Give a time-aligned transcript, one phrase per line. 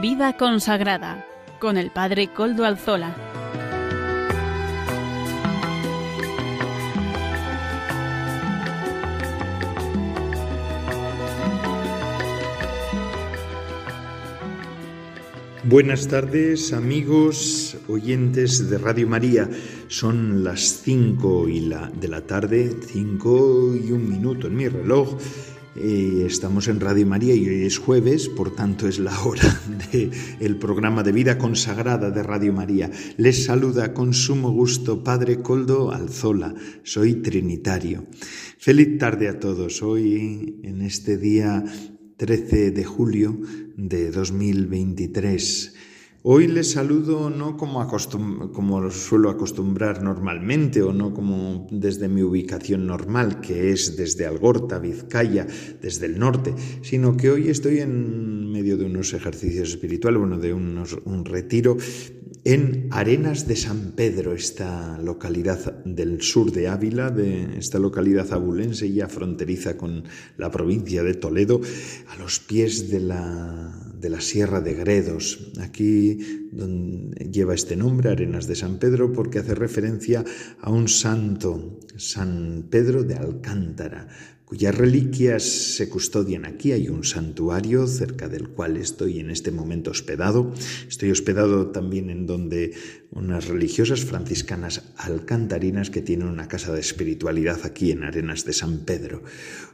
[0.00, 1.26] Vida consagrada
[1.58, 3.14] con el Padre Coldo Alzola.
[15.64, 19.50] Buenas tardes amigos oyentes de Radio María.
[19.88, 25.18] Son las 5 y la, de la tarde, 5 y un minuto en mi reloj.
[25.76, 29.60] Estamos en Radio María y hoy es jueves, por tanto es la hora
[30.40, 32.90] del programa de vida consagrada de Radio María.
[33.16, 36.52] Les saluda con sumo gusto Padre Coldo Alzola.
[36.82, 38.06] Soy trinitario.
[38.58, 39.80] Feliz tarde a todos.
[39.82, 41.64] Hoy, en este día
[42.16, 43.40] 13 de julio
[43.76, 45.74] de 2023.
[46.22, 47.80] Hoy les saludo no como,
[48.90, 55.46] suelo acostumbrar normalmente o no como desde mi ubicación normal, que es desde Algorta, Vizcaya,
[55.80, 60.52] desde el norte, sino que hoy estoy en medio de unos ejercicios espirituales, bueno, de
[60.52, 61.78] un retiro
[62.44, 68.90] en Arenas de San Pedro, esta localidad del sur de Ávila, de esta localidad abulense
[68.92, 70.04] ya fronteriza con
[70.36, 71.60] la provincia de Toledo,
[72.08, 75.52] a los pies de la, de la Sierra de Gredos.
[75.60, 76.48] Aquí
[77.30, 80.24] lleva este nombre, Arenas de San Pedro, porque hace referencia
[80.60, 84.08] a un santo, San Pedro de Alcántara,
[84.50, 86.72] cuyas reliquias se custodian aquí.
[86.72, 90.52] Hay un santuario cerca del cual estoy en este momento hospedado.
[90.88, 92.74] Estoy hospedado también en donde
[93.10, 98.84] unas religiosas franciscanas alcantarinas que tienen una casa de espiritualidad aquí en Arenas de San
[98.84, 99.22] Pedro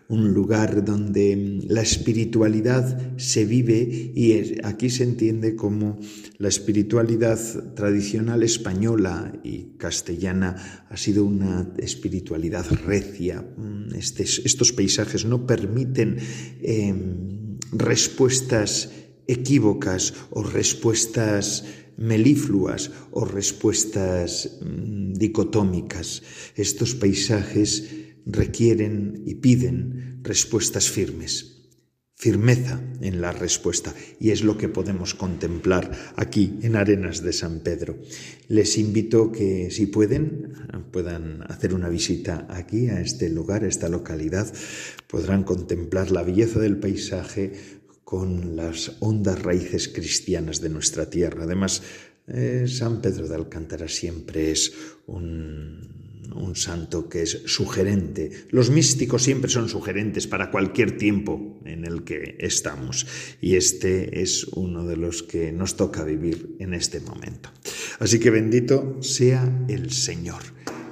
[0.09, 5.99] un lugar donde la espiritualidad se vive y aquí se entiende como
[6.39, 7.39] la espiritualidad
[7.75, 13.43] tradicional española y castellana ha sido una espiritualidad recia.
[13.57, 16.19] Mm, este, estos paisajes no permiten
[16.63, 18.91] em, respuestas
[19.27, 21.65] equívocas o respuestas
[21.97, 26.23] melifluas o respuestas mm, dicotómicas.
[26.55, 27.91] Estos paisajes
[28.27, 31.69] requieren y piden respuestas firmes,
[32.17, 37.61] firmeza en la respuesta, y es lo que podemos contemplar aquí en Arenas de San
[37.61, 37.99] Pedro.
[38.49, 40.53] Les invito que si pueden,
[40.91, 44.53] puedan hacer una visita aquí a este lugar, a esta localidad,
[45.07, 47.53] podrán contemplar la belleza del paisaje
[48.07, 51.43] con las hondas raíces cristianas de nuestra tierra.
[51.43, 51.83] Además,
[52.29, 54.73] eh, San Pedro de Alcántara siempre es
[55.09, 58.31] un un santo que es sugerente.
[58.51, 63.07] Los místicos siempre son sugerentes para cualquier tiempo en el que estamos
[63.41, 67.51] y este es uno de los que nos toca vivir en este momento.
[67.99, 70.43] Así que bendito sea el Señor.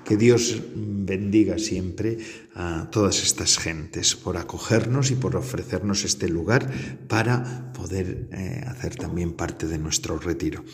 [0.05, 2.19] Que Dios bendiga siempre
[2.55, 6.71] a todas estas gentes por acogernos y por ofrecernos este lugar
[7.09, 10.65] para poder eh, hacer también parte de nuestro retiro.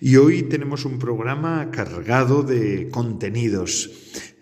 [0.00, 3.90] Y hoy tenemos un programa cargado de contenidos.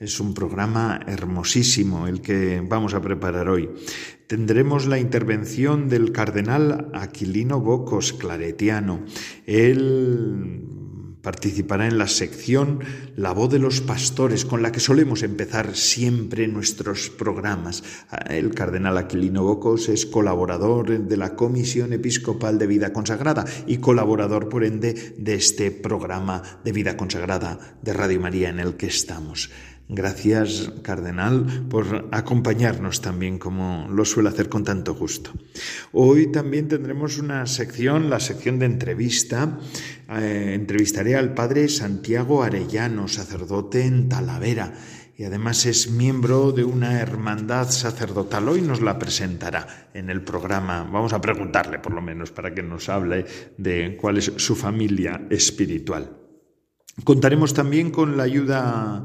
[0.00, 3.68] Es un programa hermosísimo el que vamos a preparar hoy.
[4.28, 9.04] Tendremos la intervención del cardenal Aquilino Bocos, claretiano.
[9.46, 10.67] Él
[11.28, 12.80] participará en la sección
[13.14, 17.84] La voz de los pastores, con la que solemos empezar siempre nuestros programas.
[18.30, 24.48] El cardenal Aquilino Bocos es colaborador de la Comisión Episcopal de Vida Consagrada y colaborador,
[24.48, 29.50] por ende, de este programa de Vida Consagrada de Radio María en el que estamos.
[29.90, 35.32] Gracias, Cardenal, por acompañarnos también como lo suele hacer con tanto gusto.
[35.92, 39.58] Hoy también tendremos una sección, la sección de entrevista.
[40.10, 44.74] Eh, entrevistaré al Padre Santiago Arellano, sacerdote en Talavera,
[45.16, 48.46] y además es miembro de una hermandad sacerdotal.
[48.50, 50.84] Hoy nos la presentará en el programa.
[50.84, 53.24] Vamos a preguntarle, por lo menos, para que nos hable
[53.56, 56.14] de cuál es su familia espiritual.
[57.04, 59.04] Contaremos también con la ayuda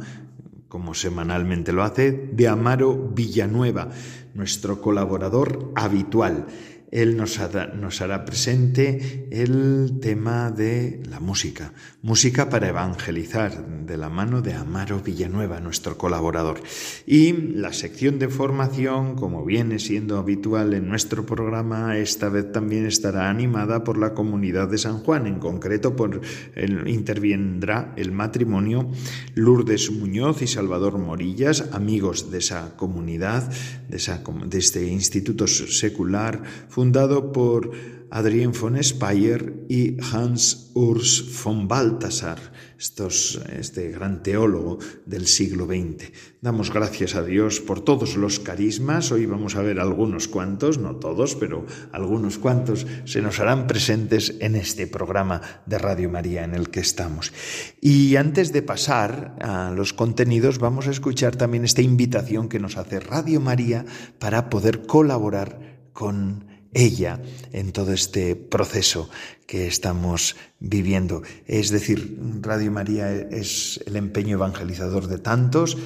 [0.74, 3.90] como semanalmente lo hace, de Amaro Villanueva,
[4.34, 6.48] nuestro colaborador habitual.
[6.94, 11.74] Él nos, hará, presente el tema de la música,
[12.04, 16.62] música para evangelizar, de la mano de Amaro Villanueva, nuestro colaborador.
[17.07, 22.86] Y la sección de formación, como viene siendo habitual en nuestro programa, esta vez también
[22.86, 26.22] estará animada por la comunidad de San Juan, en concreto por
[26.54, 28.92] el, intervendrá el matrimonio
[29.34, 33.51] Lourdes Muñoz y Salvador Morillas, amigos de esa comunidad,
[33.90, 36.44] de, esa, de este instituto secular,
[36.83, 37.71] fundado por
[38.09, 42.38] Adrien von Speyer y Hans Urs von Balthasar,
[42.77, 46.12] estos, este gran teólogo del siglo XX.
[46.41, 49.13] Damos gracias a Dios por todos los carismas.
[49.13, 54.35] Hoy vamos a ver algunos cuantos, no todos, pero algunos cuantos se nos harán presentes
[54.41, 57.31] en este programa de Radio María en el que estamos.
[57.80, 62.75] Y antes de pasar a los contenidos, vamos a escuchar también esta invitación que nos
[62.75, 63.85] hace Radio María
[64.19, 67.22] para poder colaborar con ella
[67.52, 69.10] en todo este proceso
[69.48, 71.22] que estamos viviendo.
[71.46, 75.78] Es decir, Radio María es el empeño evangelizador de tantos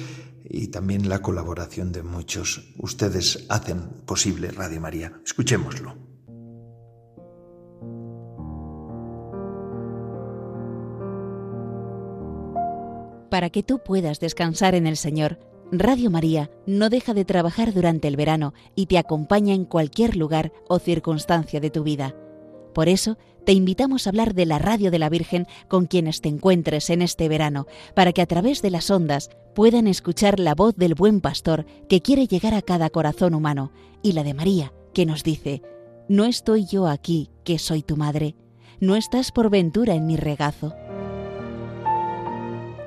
[0.48, 2.72] y también la colaboración de muchos.
[2.78, 5.12] Ustedes hacen posible Radio María.
[5.24, 6.08] Escuchémoslo.
[13.30, 15.38] Para que tú puedas descansar en el Señor,
[15.70, 20.50] Radio María no deja de trabajar durante el verano y te acompaña en cualquier lugar
[20.66, 22.16] o circunstancia de tu vida.
[22.72, 26.30] Por eso, te invitamos a hablar de la Radio de la Virgen con quienes te
[26.30, 30.74] encuentres en este verano, para que a través de las ondas puedan escuchar la voz
[30.76, 33.70] del buen pastor que quiere llegar a cada corazón humano,
[34.02, 35.62] y la de María, que nos dice,
[36.08, 38.36] No estoy yo aquí, que soy tu madre,
[38.80, 40.74] no estás por ventura en mi regazo.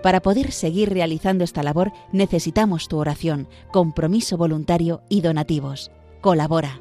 [0.01, 5.91] Para poder seguir realizando esta labor necesitamos tu oración, compromiso voluntario y donativos.
[6.21, 6.79] Colabora.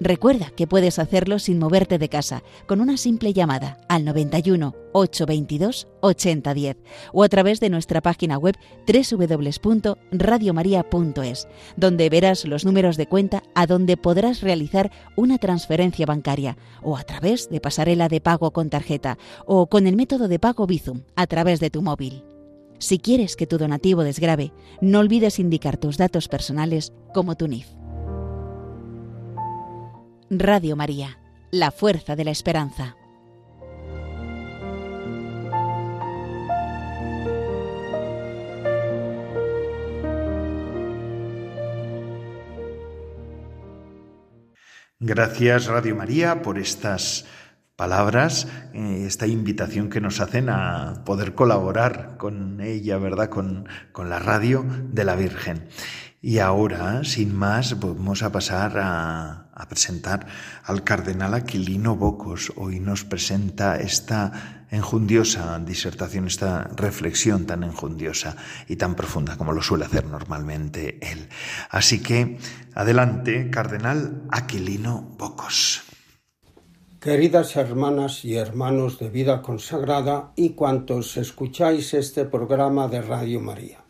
[0.00, 5.86] Recuerda que puedes hacerlo sin moverte de casa, con una simple llamada al 91 822
[6.00, 6.78] 8010
[7.12, 8.56] o a través de nuestra página web
[8.86, 11.46] www.radiomaria.es,
[11.76, 17.04] donde verás los números de cuenta a donde podrás realizar una transferencia bancaria o a
[17.04, 19.16] través de pasarela de pago con tarjeta
[19.46, 22.22] o con el método de pago Bizum a través de tu móvil.
[22.78, 27.66] Si quieres que tu donativo desgrabe, no olvides indicar tus datos personales como tu NIF.
[30.30, 31.18] Radio María,
[31.50, 32.96] la fuerza de la esperanza.
[45.00, 47.24] Gracias Radio María por estas
[47.78, 53.28] palabras, eh, esta invitación que nos hacen a poder colaborar con ella, ¿verdad?
[53.28, 55.68] Con, con la radio de la Virgen.
[56.20, 60.26] Y ahora, sin más, vamos a pasar a, a, presentar
[60.64, 62.52] al cardenal Aquilino Bocos.
[62.56, 68.34] Hoy nos presenta esta enjundiosa disertación, esta reflexión tan enjundiosa
[68.66, 71.28] y tan profunda como lo suele hacer normalmente él.
[71.70, 72.38] Así que,
[72.74, 75.87] adelante, cardenal Aquilino Bocos.
[77.00, 83.84] Queridas hermanas y hermanos de vida consagrada y cuantos escucháis este programa de Radio María.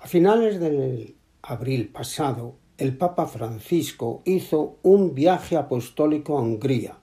[0.00, 6.96] A finales del abril pasado, el Papa Francisco hizo un viaje apostólico a Hungría.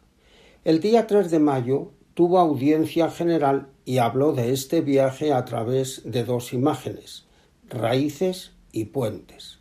[0.63, 6.01] El día 3 de mayo tuvo audiencia general y habló de este viaje a través
[6.05, 7.27] de dos imágenes,
[7.69, 9.59] raíces y puentes.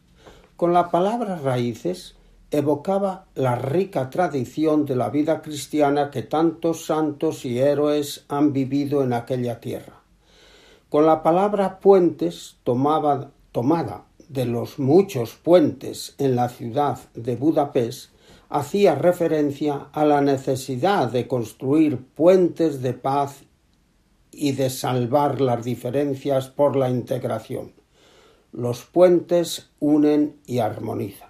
[0.56, 2.16] Con la palabra raíces
[2.50, 9.02] evocaba la rica tradición de la vida cristiana que tantos santos y héroes han vivido
[9.02, 10.02] en aquella tierra.
[10.88, 18.10] Con la palabra puentes tomada de los muchos puentes en la ciudad de Budapest,
[18.48, 23.44] hacía referencia a la necesidad de construir puentes de paz
[24.30, 27.72] y de salvar las diferencias por la integración.
[28.52, 31.25] Los puentes unen y armonizan.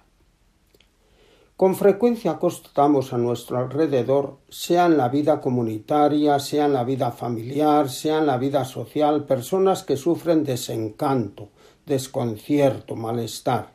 [1.57, 7.09] Con frecuencia constatamos a nuestro alrededor, sea en la vida comunitaria, sea en la vida
[7.11, 11.49] familiar, sea en la vida social, personas que sufren desencanto,
[11.83, 13.73] desconcierto, malestar.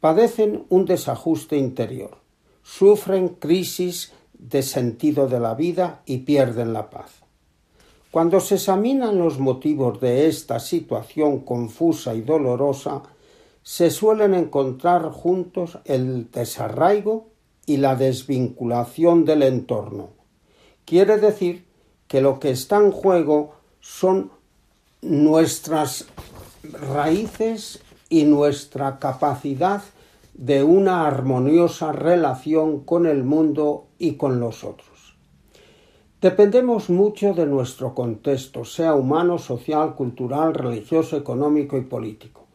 [0.00, 2.18] Padecen un desajuste interior,
[2.64, 7.22] sufren crisis de sentido de la vida y pierden la paz.
[8.10, 13.02] Cuando se examinan los motivos de esta situación confusa y dolorosa,
[13.66, 17.26] se suelen encontrar juntos el desarraigo
[17.66, 20.10] y la desvinculación del entorno.
[20.84, 21.66] Quiere decir
[22.06, 24.30] que lo que está en juego son
[25.02, 26.06] nuestras
[26.62, 29.82] raíces y nuestra capacidad
[30.34, 35.16] de una armoniosa relación con el mundo y con los otros.
[36.20, 42.45] Dependemos mucho de nuestro contexto, sea humano, social, cultural, religioso, económico y político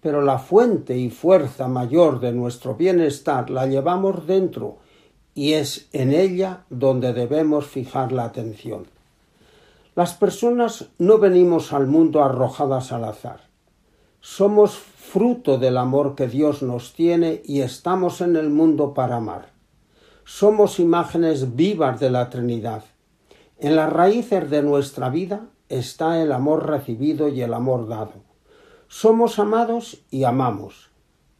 [0.00, 4.78] pero la fuente y fuerza mayor de nuestro bienestar la llevamos dentro
[5.34, 8.86] y es en ella donde debemos fijar la atención.
[9.94, 13.40] Las personas no venimos al mundo arrojadas al azar.
[14.20, 19.50] Somos fruto del amor que Dios nos tiene y estamos en el mundo para amar.
[20.24, 22.84] Somos imágenes vivas de la Trinidad.
[23.58, 28.25] En las raíces de nuestra vida está el amor recibido y el amor dado.
[28.88, 30.90] Somos amados y amamos,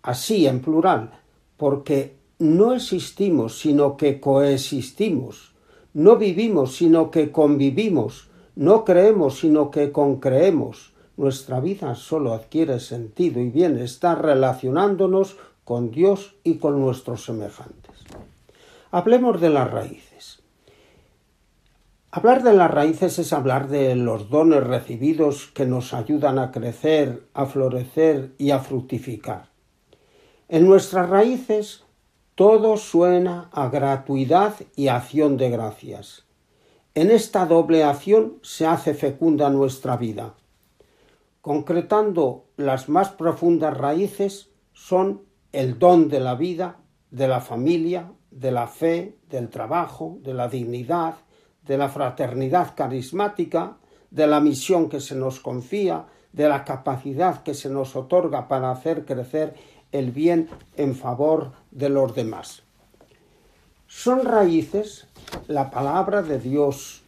[0.02, 1.12] así en plural,
[1.56, 5.54] porque no existimos, sino que coexistimos,
[5.94, 10.92] no vivimos, sino que convivimos, no creemos, sino que concreemos.
[11.16, 17.94] Nuestra vida solo adquiere sentido y bienestar relacionándonos con Dios y con nuestros semejantes.
[18.90, 20.35] Hablemos de las raíces.
[22.10, 27.26] Hablar de las raíces es hablar de los dones recibidos que nos ayudan a crecer,
[27.34, 29.50] a florecer y a fructificar.
[30.48, 31.84] En nuestras raíces
[32.36, 36.26] todo suena a gratuidad y acción de gracias.
[36.94, 40.34] En esta doble acción se hace fecunda nuestra vida.
[41.40, 45.22] Concretando las más profundas raíces son
[45.52, 46.78] el don de la vida,
[47.10, 51.14] de la familia, de la fe, del trabajo, de la dignidad,
[51.66, 53.76] de la fraternidad carismática,
[54.10, 58.70] de la misión que se nos confía, de la capacidad que se nos otorga para
[58.70, 59.54] hacer crecer
[59.92, 62.62] el bien en favor de los demás.
[63.86, 65.06] Son raíces
[65.48, 67.02] la palabra de Dios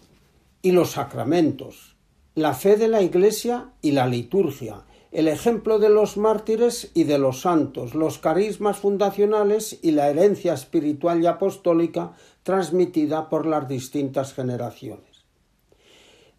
[0.62, 1.96] y los sacramentos,
[2.34, 7.18] la fe de la Iglesia y la liturgia, el ejemplo de los mártires y de
[7.18, 12.12] los santos, los carismas fundacionales y la herencia espiritual y apostólica
[12.48, 15.26] transmitida por las distintas generaciones.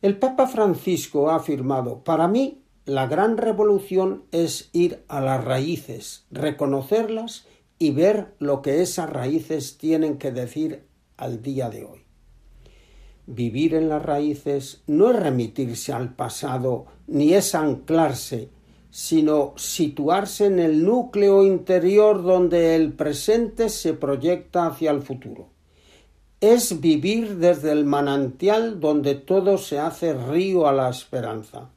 [0.01, 6.25] El Papa Francisco ha afirmado, para mí, la gran revolución es ir a las raíces,
[6.31, 7.45] reconocerlas
[7.77, 11.99] y ver lo que esas raíces tienen que decir al día de hoy.
[13.27, 18.49] Vivir en las raíces no es remitirse al pasado ni es anclarse,
[18.89, 25.58] sino situarse en el núcleo interior donde el presente se proyecta hacia el futuro
[26.41, 31.69] es vivir desde el manantial donde todo se hace río a la esperanza.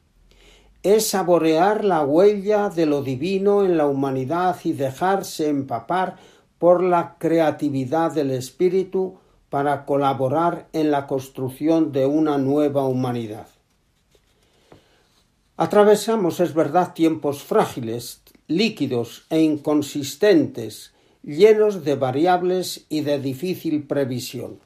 [0.83, 6.17] Es saborear la huella de lo divino en la humanidad y dejarse empapar
[6.59, 9.19] por la creatividad del espíritu
[9.51, 13.49] para colaborar en la construcción de una nueva humanidad.
[15.57, 20.93] Atravesamos, es verdad, tiempos frágiles, líquidos e inconsistentes,
[21.23, 24.61] llenos de variables y de difícil previsión.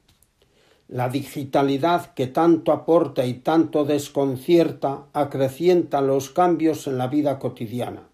[0.89, 8.09] La digitalidad que tanto aporta y tanto desconcierta acrecienta los cambios en la vida cotidiana.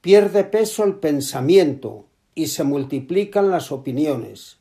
[0.00, 4.58] Pierde peso el pensamiento y se multiplican las opiniones,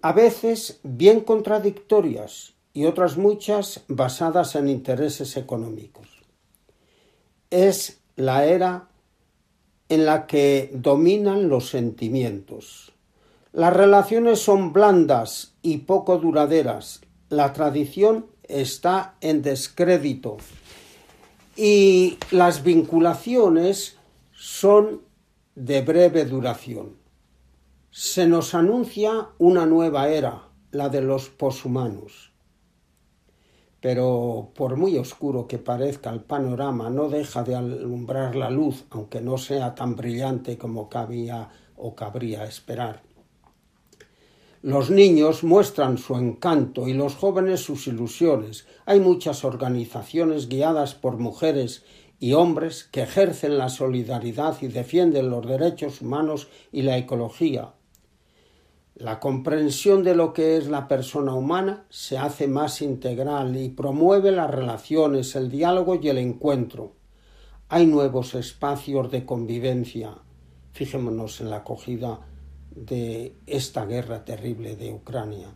[0.00, 6.08] a veces bien contradictorias y otras muchas basadas en intereses económicos.
[7.50, 8.88] Es la era
[9.88, 12.92] en la que dominan los sentimientos.
[13.52, 17.00] Las relaciones son blandas y poco duraderas.
[17.28, 20.36] La tradición está en descrédito.
[21.56, 23.96] Y las vinculaciones
[24.32, 25.02] son
[25.54, 26.96] de breve duración.
[27.90, 32.27] Se nos anuncia una nueva era, la de los poshumanos
[33.80, 39.20] pero por muy oscuro que parezca el panorama, no deja de alumbrar la luz, aunque
[39.20, 43.02] no sea tan brillante como cabía o cabría esperar.
[44.62, 48.66] Los niños muestran su encanto y los jóvenes sus ilusiones.
[48.86, 51.84] Hay muchas organizaciones guiadas por mujeres
[52.18, 57.74] y hombres que ejercen la solidaridad y defienden los derechos humanos y la ecología,
[58.98, 64.32] la comprensión de lo que es la persona humana se hace más integral y promueve
[64.32, 66.94] las relaciones, el diálogo y el encuentro.
[67.68, 70.18] Hay nuevos espacios de convivencia.
[70.72, 72.20] Fijémonos en la acogida
[72.74, 75.54] de esta guerra terrible de Ucrania.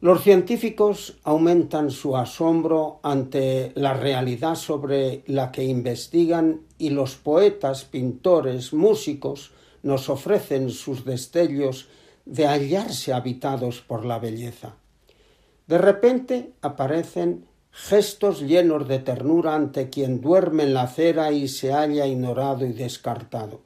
[0.00, 7.84] Los científicos aumentan su asombro ante la realidad sobre la que investigan y los poetas,
[7.84, 9.52] pintores, músicos
[9.82, 11.88] nos ofrecen sus destellos
[12.24, 14.76] de hallarse habitados por la belleza.
[15.66, 21.72] De repente aparecen gestos llenos de ternura ante quien duerme en la acera y se
[21.72, 23.62] halla ignorado y descartado.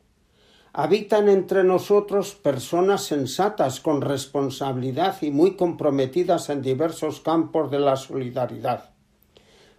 [0.72, 7.96] Habitan entre nosotros personas sensatas con responsabilidad y muy comprometidas en diversos campos de la
[7.96, 8.90] solidaridad.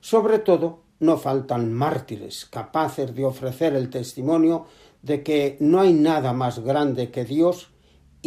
[0.02, 4.66] Sobre todo, no faltan mártires capaces de ofrecer el testimonio
[5.04, 7.70] de que no hay nada más grande que Dios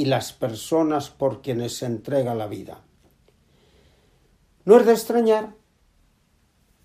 [0.01, 2.81] y las personas por quienes se entrega la vida.
[4.65, 5.55] No es de extrañar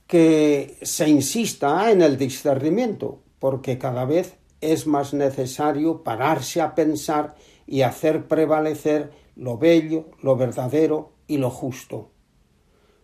[0.06, 7.38] que se insista en el discernimiento, porque cada vez es más necesario pararse a pensar
[7.66, 12.10] y hacer prevalecer lo bello, lo verdadero y lo justo.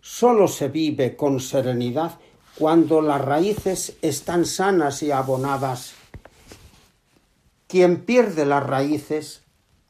[0.02, 2.18] Solo se vive con serenidad
[2.58, 5.94] cuando las raíces están sanas y abonadas.
[7.66, 9.41] Quien pierde las raíces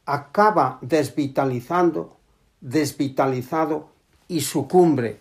[0.04, 2.16] acaba desvitalizando,
[2.61, 3.88] desvitalizado
[4.28, 5.21] y sucumbre.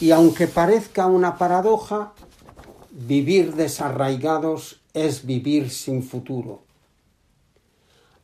[0.00, 2.12] Y aunque parezca una paradoja,
[2.90, 6.62] vivir desarraigados es vivir sin futuro.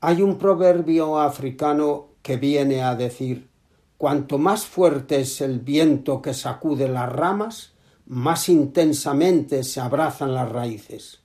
[0.01, 3.51] Hay un proverbio africano que viene a decir
[3.99, 7.73] cuanto más fuerte es el viento que sacude las ramas,
[8.07, 11.21] más intensamente se abrazan las raíces.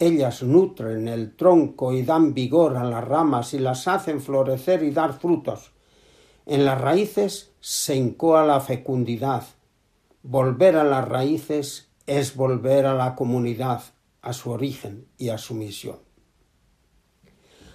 [0.00, 4.92] Ellas nutren el tronco y dan vigor a las ramas y las hacen florecer y
[4.92, 5.72] dar frutos.
[6.46, 9.44] En las raíces se incoa la fecundidad.
[10.22, 13.82] Volver a las raíces es volver a la comunidad,
[14.22, 15.98] a su origen y a su misión.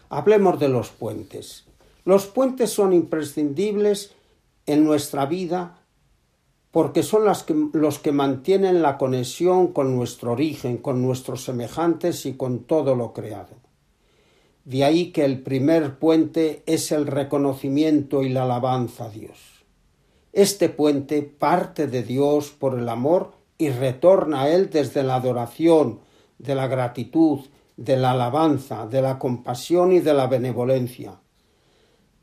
[0.09, 1.65] Hablemos de los puentes.
[2.05, 4.15] Los puentes son imprescindibles
[4.65, 5.84] en nuestra vida
[6.75, 12.65] porque son los que mantienen la conexión con nuestro origen, con nuestros semejantes y con
[12.65, 13.55] todo lo creado.
[14.65, 19.63] De ahí que el primer puente es el reconocimiento y la alabanza a Dios.
[20.33, 26.01] Este puente parte de Dios por el amor y retorna a Él desde la adoración,
[26.39, 27.39] de la gratitud,
[27.77, 31.21] de la alabanza, de la compasión y de la benevolencia.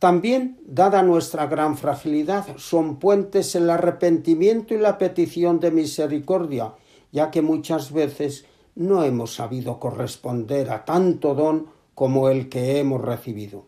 [0.03, 6.75] También, dada nuestra gran fragilidad, son puentes el arrepentimiento y la petición de misericordia,
[7.13, 8.45] ya que muchas veces
[8.75, 13.67] no hemos sabido corresponder a tanto don como el que hemos recibido.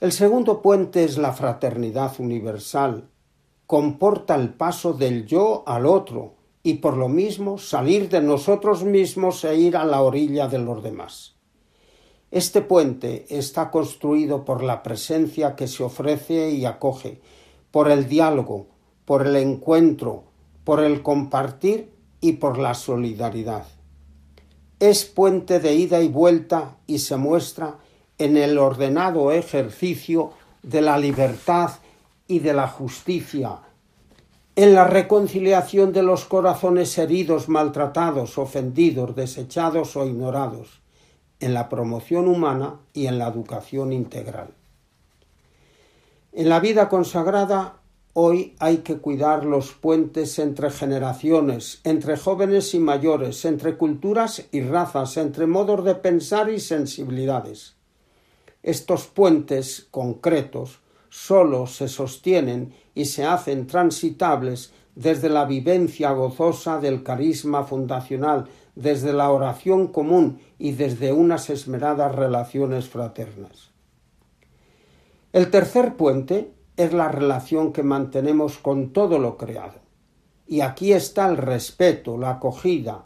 [0.00, 3.08] El segundo puente es la fraternidad universal.
[3.66, 9.46] Comporta el paso del yo al otro y por lo mismo salir de nosotros mismos
[9.46, 11.33] e ir a la orilla de los demás.
[12.34, 17.20] Este puente está construido por la presencia que se ofrece y acoge,
[17.70, 18.66] por el diálogo,
[19.04, 20.24] por el encuentro,
[20.64, 23.66] por el compartir y por la solidaridad.
[24.80, 27.76] Es puente de ida y vuelta y se muestra
[28.18, 30.32] en el ordenado ejercicio
[30.64, 31.70] de la libertad
[32.26, 33.60] y de la justicia,
[34.56, 40.82] en la reconciliación de los corazones heridos, maltratados, ofendidos, desechados o ignorados,
[41.40, 44.48] en la promoción humana y en la educación integral.
[46.32, 47.80] En la vida consagrada
[48.12, 54.60] hoy hay que cuidar los puentes entre generaciones, entre jóvenes y mayores, entre culturas y
[54.62, 57.74] razas, entre modos de pensar y sensibilidades.
[58.62, 60.78] Estos puentes concretos
[61.10, 69.12] sólo se sostienen y se hacen transitables desde la vivencia gozosa del carisma fundacional desde
[69.12, 73.72] la oración común y desde unas esmeradas relaciones fraternas.
[75.32, 79.80] El tercer puente es la relación que mantenemos con todo lo creado.
[80.46, 83.02] Y aquí está el respeto, la acogida,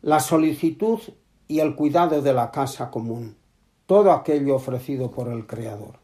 [0.00, 0.98] la solicitud
[1.46, 3.36] y el cuidado de la casa común,
[3.86, 6.01] todo aquello ofrecido por el Creador.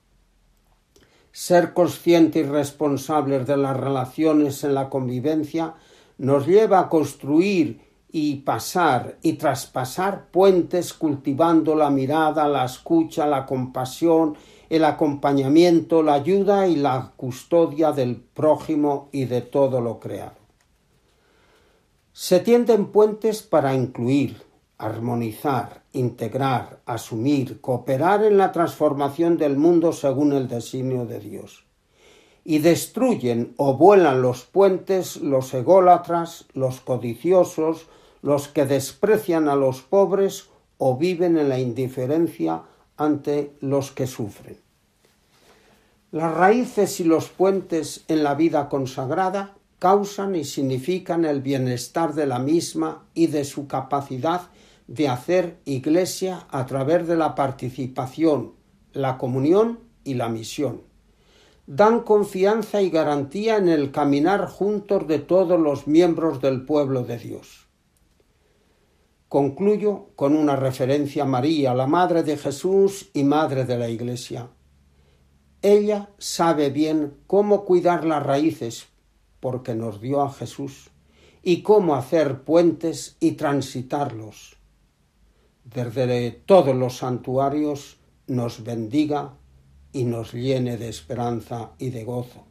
[1.33, 5.75] Ser conscientes y responsables de las relaciones en la convivencia
[6.19, 13.45] nos lleva a construir y pasar y traspasar puentes cultivando la mirada, la escucha, la
[13.45, 14.37] compasión,
[14.71, 20.39] el acompañamiento, la ayuda y la custodia del prójimo y de todo lo creado.
[22.13, 24.43] Se tienden puentes para incluir,
[24.79, 31.69] armonizar, integrar, asumir, cooperar en la transformación del mundo según el designio de Dios
[32.49, 37.89] y destruyen o vuelan los puentes los ególatras, los codiciosos,
[38.23, 42.63] los que desprecian a los pobres o viven en la indiferencia
[42.97, 44.57] ante los que sufren.
[46.11, 52.25] Las raíces y los puentes en la vida consagrada causan y significan el bienestar de
[52.27, 54.49] la misma y de su capacidad
[54.89, 58.55] de hacer iglesia a través de la participación,
[58.93, 60.83] la comunión y la misión.
[61.67, 67.19] Dan confianza y garantía en el caminar juntos de todos los miembros del pueblo de
[67.19, 67.69] Dios.
[69.29, 74.49] Concluyo con una referencia a María, la Madre de Jesús y Madre de la Iglesia.
[75.61, 78.87] Ella sabe bien cómo cuidar las raíces,
[79.41, 80.89] porque nos dio a Jesús,
[81.43, 84.58] y cómo hacer puentes y transitarlos.
[85.75, 89.35] Desde todos los santuarios nos bendiga
[89.93, 92.45] y nos llene de esperanza y de gozo.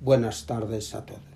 [0.00, 1.33] Buenas tardes a todos.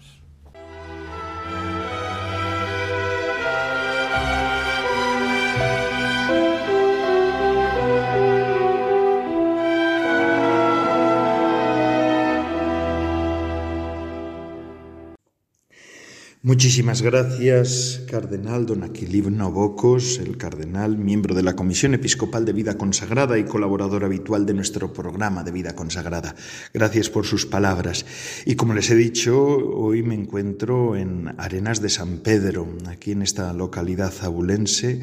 [16.49, 22.79] Muchísimas gracias, Cardenal Don Aquilib Novocos, el cardenal, miembro de la Comisión Episcopal de Vida
[22.79, 26.35] Consagrada y colaborador habitual de nuestro programa de Vida Consagrada.
[26.73, 28.07] Gracias por sus palabras.
[28.47, 33.21] Y como les he dicho, hoy me encuentro en Arenas de San Pedro, aquí en
[33.21, 35.03] esta localidad abulense,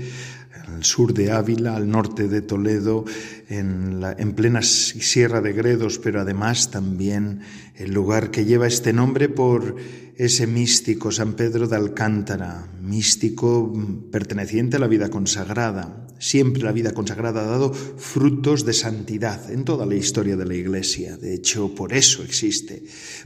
[0.67, 3.05] al sur de Ávila, al norte de Toledo,
[3.49, 7.41] en, la, en plena Sierra de Gredos, pero además también
[7.77, 9.75] el lugar que lleva este nombre por
[10.17, 13.73] ese místico San Pedro de Alcántara, místico
[14.11, 16.07] perteneciente a la vida consagrada.
[16.17, 20.55] Siempre la vida consagrada ha dado frutos de santidad en toda la historia de la
[20.55, 21.17] Iglesia.
[21.17, 22.83] De hecho, por eso existe,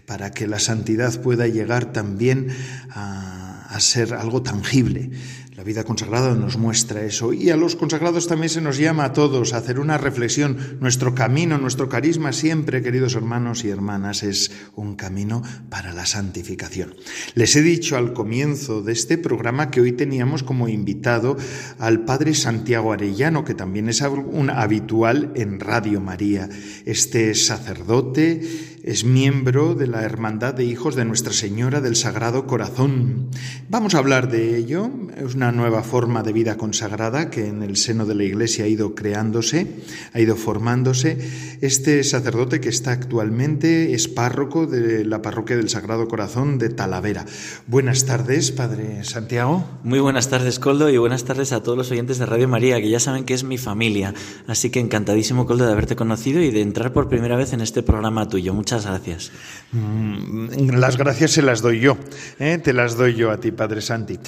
[0.07, 2.47] para que la santidad pueda llegar también
[2.89, 5.11] a, a ser algo tangible.
[5.59, 9.11] La vida consagrada nos muestra eso y a los consagrados también se nos llama a
[9.11, 10.55] todos a hacer una reflexión.
[10.79, 16.95] Nuestro camino, nuestro carisma siempre, queridos hermanos y hermanas, es un camino para la santificación.
[17.35, 21.35] Les he dicho al comienzo de este programa que hoy teníamos como invitado
[21.77, 26.47] al Padre Santiago Arellano, que también es un habitual en Radio María.
[26.85, 33.29] Este sacerdote es miembro de la Hermandad de Hijos de Nuestra Señora del Sagrado Corazón.
[33.69, 34.89] Vamos a hablar de ello.
[35.15, 38.67] Es una nueva forma de vida consagrada que en el seno de la Iglesia ha
[38.67, 39.67] ido creándose,
[40.11, 41.19] ha ido formándose.
[41.61, 47.27] Este sacerdote que está actualmente es párroco de la Parroquia del Sagrado Corazón de Talavera.
[47.67, 49.69] Buenas tardes, Padre Santiago.
[49.83, 52.89] Muy buenas tardes, Coldo, y buenas tardes a todos los oyentes de Radio María, que
[52.89, 54.15] ya saben que es mi familia.
[54.47, 57.83] Así que encantadísimo, Coldo, de haberte conocido y de entrar por primera vez en este
[57.83, 58.55] programa tuyo.
[58.55, 59.31] Muchas gracias.
[59.71, 61.97] Mm, las gracias se las doy yo,
[62.39, 62.57] ¿eh?
[62.57, 64.19] te las doy yo a ti, Padre Santi.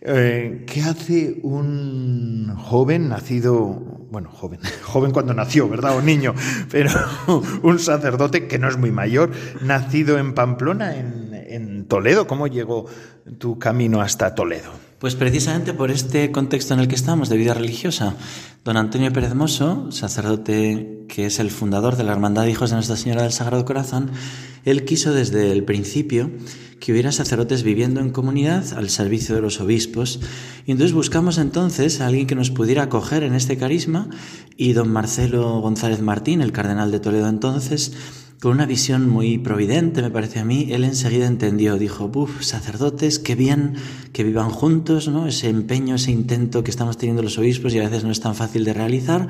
[0.00, 3.58] Eh, ¿Qué hace un joven nacido,
[4.10, 5.96] bueno, joven, joven cuando nació, ¿verdad?
[5.96, 6.34] O niño,
[6.70, 6.90] pero
[7.62, 9.30] un sacerdote que no es muy mayor,
[9.62, 12.26] nacido en Pamplona, en, en Toledo?
[12.26, 12.86] ¿Cómo llegó
[13.38, 14.85] tu camino hasta Toledo?
[14.98, 18.14] Pues precisamente por este contexto en el que estamos de vida religiosa.
[18.64, 22.76] Don Antonio Pérez Mosso, sacerdote que es el fundador de la Hermandad de Hijos de
[22.76, 24.10] Nuestra Señora del Sagrado Corazón,
[24.64, 26.30] él quiso desde el principio
[26.80, 30.18] que hubiera sacerdotes viviendo en comunidad al servicio de los obispos.
[30.64, 34.08] Y entonces buscamos entonces a alguien que nos pudiera acoger en este carisma
[34.56, 37.92] y don Marcelo González Martín, el cardenal de Toledo entonces,
[38.40, 43.18] con una visión muy providente, me parece a mí, él enseguida entendió, dijo, uff, sacerdotes,
[43.18, 43.74] qué bien
[44.12, 45.26] que vivan juntos, ¿no?
[45.26, 48.34] Ese empeño, ese intento que estamos teniendo los obispos y a veces no es tan
[48.34, 49.28] fácil de realizar,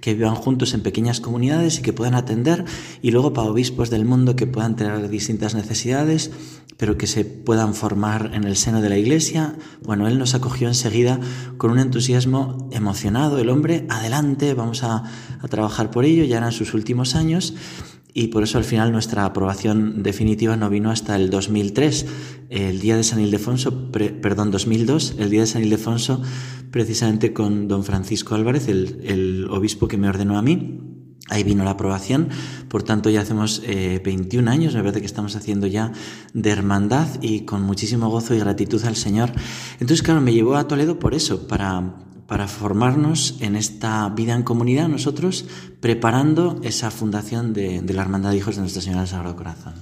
[0.00, 2.64] que vivan juntos en pequeñas comunidades y que puedan atender,
[3.00, 6.32] y luego para obispos del mundo que puedan tener distintas necesidades,
[6.76, 9.56] pero que se puedan formar en el seno de la iglesia.
[9.84, 11.20] Bueno, él nos acogió enseguida
[11.58, 15.04] con un entusiasmo emocionado, el hombre, adelante, vamos a,
[15.40, 17.54] a trabajar por ello, ya eran sus últimos años
[18.18, 22.06] y por eso al final nuestra aprobación definitiva no vino hasta el 2003,
[22.48, 26.20] el día de San Ildefonso, perdón, 2002, el día de San Ildefonso,
[26.72, 30.80] precisamente con don Francisco Álvarez, el, el obispo que me ordenó a mí.
[31.28, 32.30] Ahí vino la aprobación,
[32.68, 35.92] por tanto ya hacemos 21 eh, años, me parece que estamos haciendo ya
[36.34, 39.30] de hermandad y con muchísimo gozo y gratitud al Señor.
[39.74, 41.94] Entonces, claro, me llevó a Toledo por eso, para
[42.28, 45.46] para formarnos en esta vida en comunidad, nosotros
[45.80, 49.72] preparando esa fundación de, la Hermandad de Hijos de Nuestra Señora del Sagrado Corazón.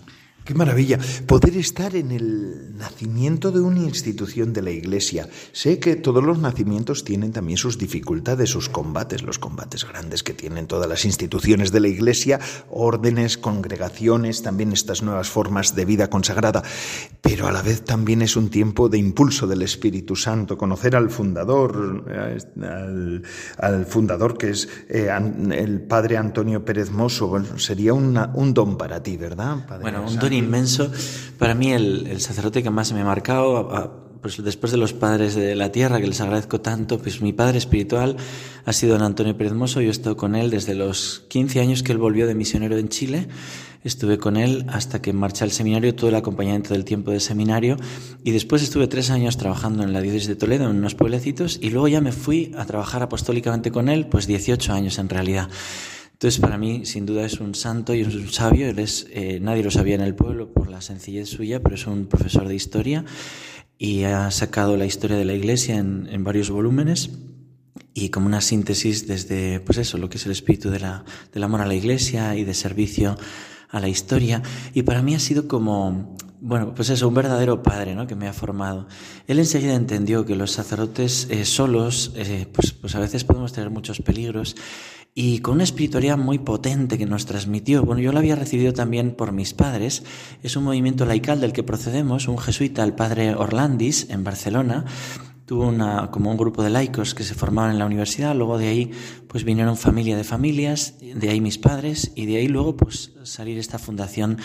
[0.46, 5.28] Qué maravilla poder estar en el nacimiento de una institución de la Iglesia.
[5.50, 10.35] Sé que todos los nacimientos tienen también sus dificultades, sus combates, los combates grandes que
[10.35, 12.38] tienen todas las instituciones de la Iglesia,
[12.70, 16.62] órdenes, congregaciones, también estas nuevas formas de vida consagrada.
[17.22, 21.11] Pero a la vez también es un tiempo de impulso del Espíritu Santo, conocer al
[21.11, 22.04] fundador,
[23.59, 25.11] al, fundador que es eh,
[25.50, 29.66] el padre Antonio Pérez Mosso, sería un don para ti, ¿verdad?
[29.80, 30.90] bueno, un don inmenso.
[31.38, 35.55] Para mí el, sacerdote que más me ha marcado, pues después de los padres de
[35.55, 38.16] la tierra, que les agradezco tanto, pues mi padre espiritual
[38.64, 39.53] ha sido don Antonio Pérez.
[39.53, 42.88] Yo he estado con él desde los 15 años que él volvió de misionero en
[42.88, 43.29] Chile.
[43.85, 47.77] Estuve con él hasta que marché al seminario, todo el acompañamiento del tiempo de seminario.
[48.25, 51.61] Y después estuve tres años trabajando en la diócesis de Toledo, en unos pueblecitos.
[51.62, 55.49] Y luego ya me fui a trabajar apostólicamente con él, pues 18 años en realidad.
[56.16, 58.70] Entonces, para mí, sin duda, es un santo y es un sabio.
[58.70, 61.87] Él es, eh, nadie lo sabía en el pueblo por la sencillez suya, pero es
[61.87, 63.05] un profesor de historia
[63.76, 67.11] y ha sacado la historia de la Iglesia en, en varios volúmenes
[67.92, 71.42] y como una síntesis desde, pues eso, lo que es el espíritu de la, del
[71.42, 73.18] amor a la Iglesia y de servicio
[73.68, 74.42] a la historia.
[74.72, 78.07] Y para mí ha sido como, bueno, pues eso, un verdadero padre, ¿no?
[78.07, 78.87] Que me ha formado.
[79.26, 83.70] Él enseguida entendió que los sacerdotes eh, solos, eh, pues, pues a veces podemos tener
[83.70, 84.57] muchos peligros
[85.18, 87.83] y con una espiritualidad muy potente que nos transmitió.
[87.83, 90.02] Bueno, yo la había recibido también por mis padres.
[90.42, 94.85] Es un movimiento laical del que procedemos, un jesuita, el padre Orlandis, en Barcelona,
[95.46, 98.68] tuvo una, como un grupo de laicos que se formaron en la universidad, luego de
[98.68, 98.90] ahí
[99.26, 103.57] pues vinieron familia de familias, de ahí mis padres y de ahí luego pues salir
[103.59, 104.37] esta fundación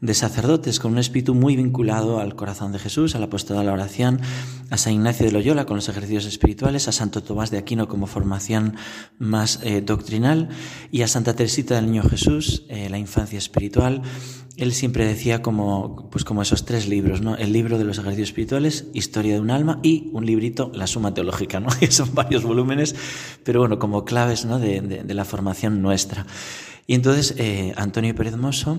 [0.00, 3.72] de sacerdotes con un espíritu muy vinculado al corazón de Jesús, al apostolado de la
[3.72, 4.20] oración,
[4.70, 8.06] a San Ignacio de Loyola con los ejercicios espirituales, a Santo Tomás de Aquino como
[8.06, 8.76] formación
[9.18, 10.48] más eh, doctrinal
[10.90, 14.02] y a Santa Teresita del Niño Jesús, eh, la infancia espiritual
[14.56, 17.36] él siempre decía como, pues como esos tres libros, ¿no?
[17.36, 21.12] El libro de los ejercicios espirituales, Historia de un alma y un librito, La Suma
[21.12, 21.68] Teológica, ¿no?
[21.80, 22.94] Que son varios volúmenes,
[23.44, 24.58] pero bueno, como claves, ¿no?
[24.58, 26.26] De, de, la formación nuestra.
[26.86, 28.78] Y entonces eh, Antonio Pérez Mosso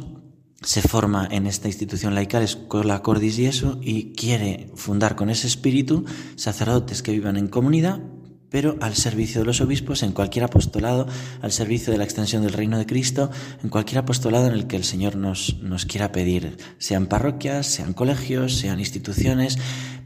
[0.61, 5.47] se forma en esta institución laical, Escola Cordis y eso, y quiere fundar con ese
[5.47, 8.01] espíritu sacerdotes que vivan en comunidad,
[8.49, 11.07] pero al servicio de los obispos, en cualquier apostolado,
[11.41, 13.29] al servicio de la extensión del reino de Cristo,
[13.63, 17.93] en cualquier apostolado en el que el Señor nos, nos quiera pedir, sean parroquias, sean
[17.93, 19.57] colegios, sean instituciones,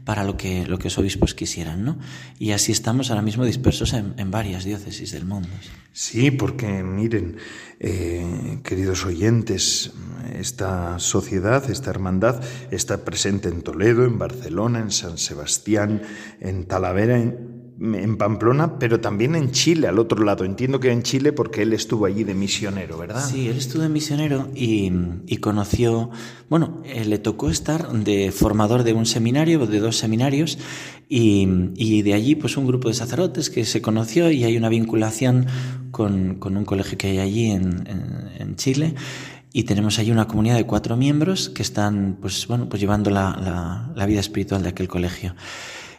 [0.04, 1.98] para lo que, lo que los obispos quisieran, ¿no?
[2.38, 5.48] Y así estamos ahora mismo dispersos en, varias diócesis del mundo.
[5.92, 7.36] Sí, porque miren,
[7.78, 9.92] eh, queridos oyentes,
[10.34, 16.02] esta sociedad, esta hermandad está presente en Toledo, en Barcelona, en San Sebastián,
[16.40, 17.51] en Talavera, en,
[17.82, 20.44] en Pamplona, pero también en Chile, al otro lado.
[20.44, 23.28] Entiendo que en Chile porque él estuvo allí de misionero, ¿verdad?
[23.28, 24.90] Sí, él estuvo de misionero y,
[25.38, 26.10] conoció,
[26.48, 30.58] bueno, eh, le tocó estar de formador de un seminario, de dos seminarios,
[31.08, 35.46] y, de allí pues un grupo de sacerdotes que se conoció y hay una vinculación
[35.90, 38.94] con, un colegio que hay allí en, Chile
[39.52, 43.90] y tenemos allí una comunidad de cuatro miembros que están pues bueno pues llevando la,
[43.94, 45.34] la vida espiritual de aquel colegio.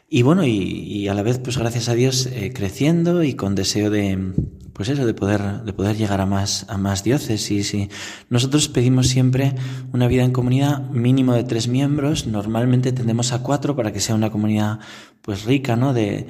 [0.10, 3.89] Y bueno, y, a la vez, pues gracias a Dios, eh, creciendo y con deseo
[3.89, 4.34] de,
[4.74, 7.74] pues eso, de poder, de poder llegar a más, a más diócesis.
[7.74, 7.89] Y
[8.30, 9.56] nosotros pedimos siempre
[9.92, 12.28] una vida en comunidad mínimo de tres miembros.
[12.28, 14.80] Normalmente tendemos a cuatro para que sea una comunidad,
[15.22, 15.94] pues rica, ¿no?
[15.94, 16.28] De,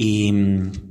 [0.00, 0.32] y,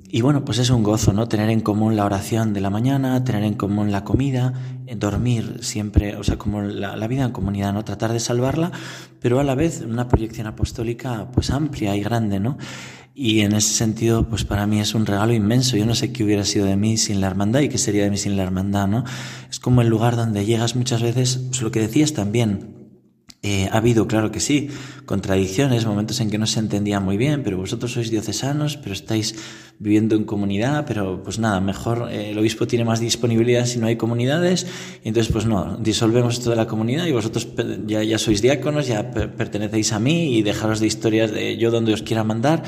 [0.10, 1.30] y, bueno, pues es un gozo, ¿no?
[1.30, 4.52] Tener en común la oración de la mañana, tener en común la comida,
[4.98, 7.86] dormir siempre, o sea, como la, la, vida en comunidad, ¿no?
[7.86, 8.74] Tratar de salvarla,
[9.22, 12.58] pero a la vez una proyección apostólica pues amplia y grande, ¿no?
[13.16, 15.78] Y en ese sentido, pues para mí es un regalo inmenso.
[15.78, 18.10] Yo no sé qué hubiera sido de mí sin la hermandad y qué sería de
[18.10, 19.06] mí sin la hermandad, ¿no?
[19.50, 22.77] Es como el lugar donde llegas muchas veces, pues lo que decías también,
[23.44, 24.70] eh, ha habido, claro que sí,
[25.06, 29.36] contradicciones, momentos en que no se entendía muy bien, pero vosotros sois diocesanos, pero estáis
[29.78, 33.86] viviendo en comunidad, pero pues nada, mejor eh, el obispo tiene más disponibilidad si no
[33.86, 34.66] hay comunidades,
[35.04, 37.48] y entonces pues no, disolvemos toda la comunidad y vosotros
[37.86, 41.94] ya, ya sois diáconos, ya pertenecéis a mí y dejaros de historias de yo donde
[41.94, 42.64] os quiera mandar,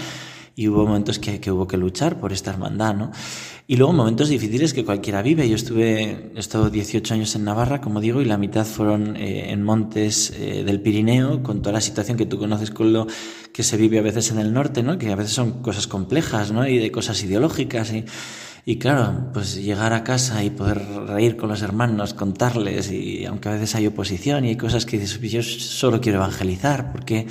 [0.56, 3.12] y hubo momentos que, que hubo que luchar por esta hermandad, ¿no?
[3.72, 5.48] Y luego momentos difíciles que cualquiera vive.
[5.48, 9.52] Yo estuve, he estado 18 años en Navarra, como digo, y la mitad fueron eh,
[9.52, 13.06] en montes eh, del Pirineo, con toda la situación que tú conoces con lo
[13.54, 14.98] que se vive a veces en el norte, ¿no?
[14.98, 16.68] Que a veces son cosas complejas, ¿no?
[16.68, 18.06] Y de cosas ideológicas y,
[18.66, 23.50] y claro, pues llegar a casa y poder reír con los hermanos, contarles, y aunque
[23.50, 27.28] a veces hay oposición y hay cosas que dices, yo solo quiero evangelizar, porque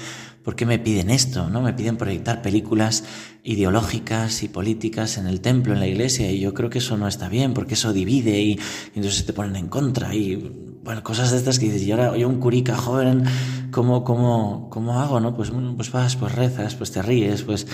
[0.49, 1.51] ¿Por qué me piden esto?
[1.51, 1.61] ¿No?
[1.61, 3.05] Me piden proyectar películas
[3.45, 7.07] ideológicas y políticas en el templo, en la iglesia, y yo creo que eso no
[7.07, 8.59] está bien, porque eso divide y,
[8.95, 10.37] entonces te ponen en contra y
[10.83, 13.25] bueno, cosas de estas que dices, y ahora yo un curica joven,
[13.71, 15.21] ¿cómo, cómo, cómo hago?
[15.21, 15.37] ¿no?
[15.37, 17.67] Pues, pues vas, pues rezas, pues te ríes, pues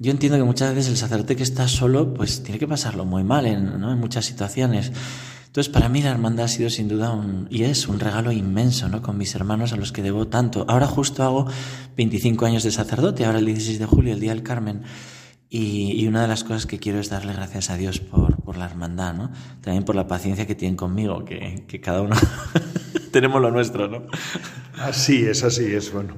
[0.00, 3.22] yo entiendo que muchas veces el sacerdote que está solo, pues tiene que pasarlo muy
[3.22, 3.92] mal en, ¿no?
[3.92, 4.90] en muchas situaciones.
[5.58, 8.88] Entonces, para mí la hermandad ha sido sin duda un, y es un regalo inmenso,
[8.88, 9.02] ¿no?
[9.02, 10.64] Con mis hermanos a los que debo tanto.
[10.68, 11.48] Ahora justo hago
[11.96, 14.84] 25 años de sacerdote, ahora el 16 de julio, el Día del Carmen.
[15.50, 18.66] Y, una de las cosas que quiero es darle gracias a Dios por, por la
[18.66, 19.32] hermandad, ¿no?
[19.60, 22.14] También por la paciencia que tienen conmigo, que, que cada uno
[23.10, 24.02] tenemos lo nuestro, ¿no?
[24.80, 25.92] Así es, así es.
[25.92, 26.14] Bueno,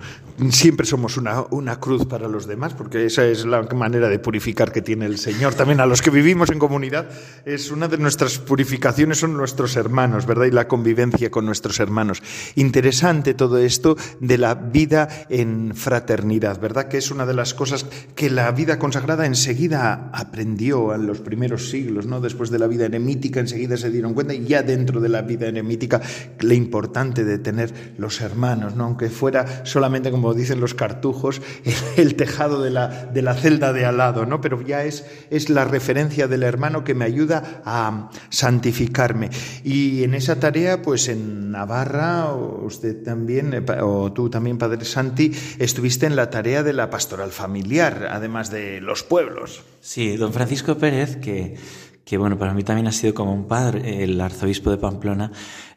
[0.50, 4.70] siempre somos una, una, cruz para los demás, porque esa es la manera de purificar
[4.70, 5.54] que tiene el Señor.
[5.54, 7.08] También a los que vivimos en comunidad,
[7.46, 10.44] es una de nuestras purificaciones, son nuestros hermanos, ¿verdad?
[10.44, 12.22] Y la convivencia con nuestros hermanos.
[12.54, 16.88] Interesante todo esto de la vida en fraternidad, ¿verdad?
[16.88, 21.70] Que es una de las cosas que la vida consagrada enseguida aprendió en los primeros
[21.70, 22.20] siglos, ¿no?
[22.20, 25.46] Después de la vida eremítica, enseguida se dieron cuenta, y ya dentro de la vida
[25.48, 26.02] eremítica,
[26.40, 28.84] lo importante de tener los hermanos ¿no?
[28.84, 31.40] aunque fuera solamente, como dicen los cartujos,
[31.96, 34.40] el, tejado de la, de la, celda de al lado, ¿no?
[34.40, 39.30] pero ya es, es la referencia del hermano que me ayuda a santificarme.
[39.64, 45.32] Y en esa tarea, pues en Navarra, usted también, eh, o tú también, Padre Santi,
[45.58, 49.62] estuviste en la tarea de la pastoral familiar, además de los pueblos.
[49.80, 51.56] Sí, don Francisco Pérez, que
[52.10, 55.30] que bueno, para mí también ha sido como un padre, el arzobispo de Pamplona,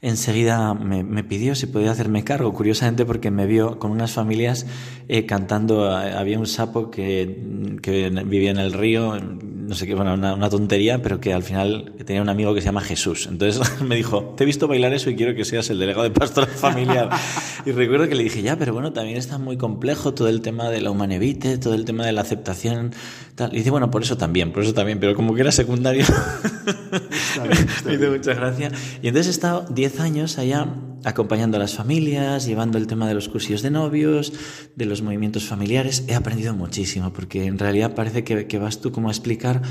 [0.04, 4.68] enseguida me, pidió si podía hacerme cargo, curiosamente porque me vio con unas familias
[5.08, 10.13] eh, cantando, había un sapo que, que, vivía en el río, no sé qué, bueno,
[10.13, 13.28] una, tontería, pero que al final tenía un amigo que se llama Jesús.
[13.32, 16.12] Entonces me dijo, te he visto bailar eso y quiero que seas el delegado de
[16.12, 17.10] pastoral familiar.
[17.66, 20.70] y recuerdo que le dije, ya, pero bueno, también está muy complejo todo el tema
[20.70, 22.92] de la humanevite, todo el tema de la aceptación.
[23.36, 23.54] Tal.
[23.54, 26.06] Y dice, bueno, por eso también, por eso también, pero como que era secundario,
[27.86, 28.71] me hizo mucha gracia.
[29.02, 30.67] Y entonces he estado 10 años allá
[31.04, 34.34] acompañando a las familias, llevando el tema de los cursillos de novios,
[34.76, 36.06] de los movimientos familiares.
[36.08, 39.62] He aprendido muchísimo, porque en realidad parece que, que vas tú como a explicar,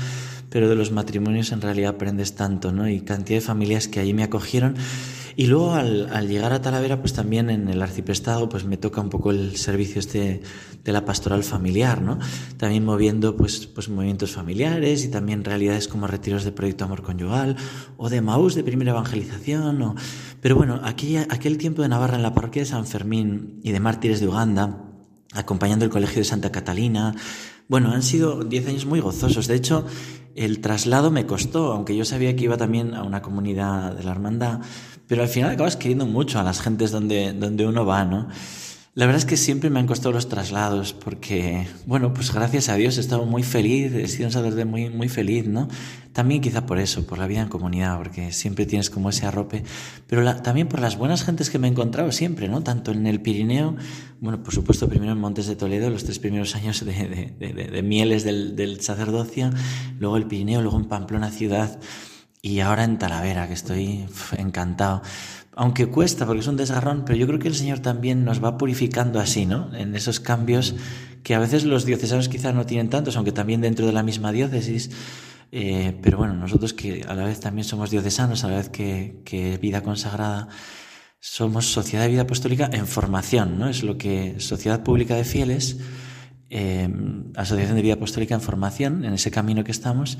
[0.53, 2.87] pero de los matrimonios en realidad aprendes tanto, ¿no?
[2.87, 4.75] Y cantidad de familias que allí me acogieron.
[5.35, 9.09] Y luego al, llegar a Talavera, pues también en el arciprestado, pues me toca un
[9.09, 10.43] poco el servicio este
[10.83, 12.19] de la pastoral familiar, ¿no?
[12.57, 17.55] También moviendo pues, pues movimientos familiares y también realidades como retiros de Proyecto Amor Conyugal
[17.97, 19.81] o de Maús de Primera Evangelización.
[19.81, 19.95] O...
[20.39, 23.79] Pero bueno, aquí, aquel tiempo de Navarra en la parroquia de San Fermín y de
[23.79, 24.83] Mártires de Uganda,
[25.33, 27.15] acompañando el Colegio de Santa Catalina,
[27.67, 29.47] bueno, han sido diez años muy gozosos.
[29.47, 29.85] De hecho,
[30.35, 34.11] el traslado me costó, aunque yo sabía que iba también a una comunidad de la
[34.11, 34.61] hermandad,
[35.07, 38.27] pero al final acabas queriendo mucho a las gentes donde, donde uno va, ¿no?
[38.95, 42.75] La verdad es que siempre me han costado los traslados porque, bueno, pues gracias a
[42.75, 45.67] Dios he estado muy feliz, he sido un sacerdote muy, muy feliz, ¿no?
[46.11, 49.63] También quizá por eso, por la vida en comunidad, porque siempre tienes como ese arrope,
[50.05, 52.61] pero también por las buenas gentes que me he encontrado siempre, ¿no?
[52.61, 53.75] Tanto en el Pirineo,
[54.21, 56.93] bueno, por supuesto primero en Montes de Toledo, los tres primeros años de,
[57.39, 59.49] de, de, de mieles del, del sacerdocio,
[59.97, 61.79] luego el Pirineo, luego en Pamplona ciudad
[62.43, 64.05] y ahora en Talavera, que estoy
[64.37, 65.01] encantado
[65.55, 68.57] aunque cuesta porque es un desgarrón, pero yo creo que el Señor también nos va
[68.57, 69.73] purificando así, ¿no?
[69.75, 70.75] En esos cambios
[71.23, 74.31] que a veces los diocesanos quizás no tienen tantos, aunque también dentro de la misma
[74.31, 74.89] diócesis.
[75.51, 79.21] Eh, pero bueno, nosotros que a la vez también somos diocesanos, a la vez que,
[79.23, 80.49] que vida consagrada,
[81.19, 83.69] somos Sociedad de Vida Apostólica en formación, ¿no?
[83.69, 85.77] Es lo que Sociedad Pública de Fieles,
[86.49, 86.89] eh,
[87.35, 90.17] Asociación de Vida Apostólica en formación, en ese camino que estamos.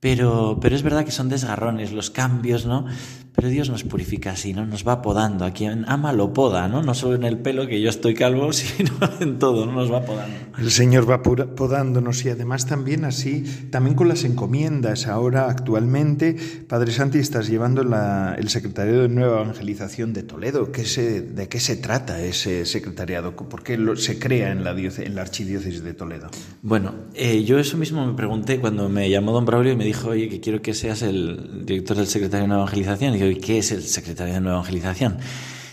[0.00, 2.86] Pero, pero es verdad que son desgarrones, los cambios, ¿no?
[3.34, 4.64] Pero Dios nos purifica así, ¿no?
[4.64, 5.44] Nos va podando.
[5.44, 6.82] A quien ama lo poda, ¿no?
[6.82, 9.72] No solo en el pelo, que yo estoy calvo, sino en todo, ¿no?
[9.72, 10.36] Nos va podando.
[10.56, 15.08] El Señor va podándonos y además también así, también con las encomiendas.
[15.08, 16.36] Ahora, actualmente,
[16.68, 20.70] Padre Santi, estás llevando el secretariado de Nueva Evangelización de Toledo.
[20.70, 23.34] ¿Qué se, ¿De qué se trata ese secretariado?
[23.34, 26.28] ¿Por qué se crea en la, en la Archidiócesis de Toledo?
[26.62, 30.10] Bueno, eh, yo eso mismo me pregunté cuando me llamó don Braulio y me dijo,
[30.10, 33.16] oye, que quiero que seas el director del secretariado de Nueva Evangelización.
[33.16, 35.18] Y ¿y qué es el secretario de Nueva Evangelización?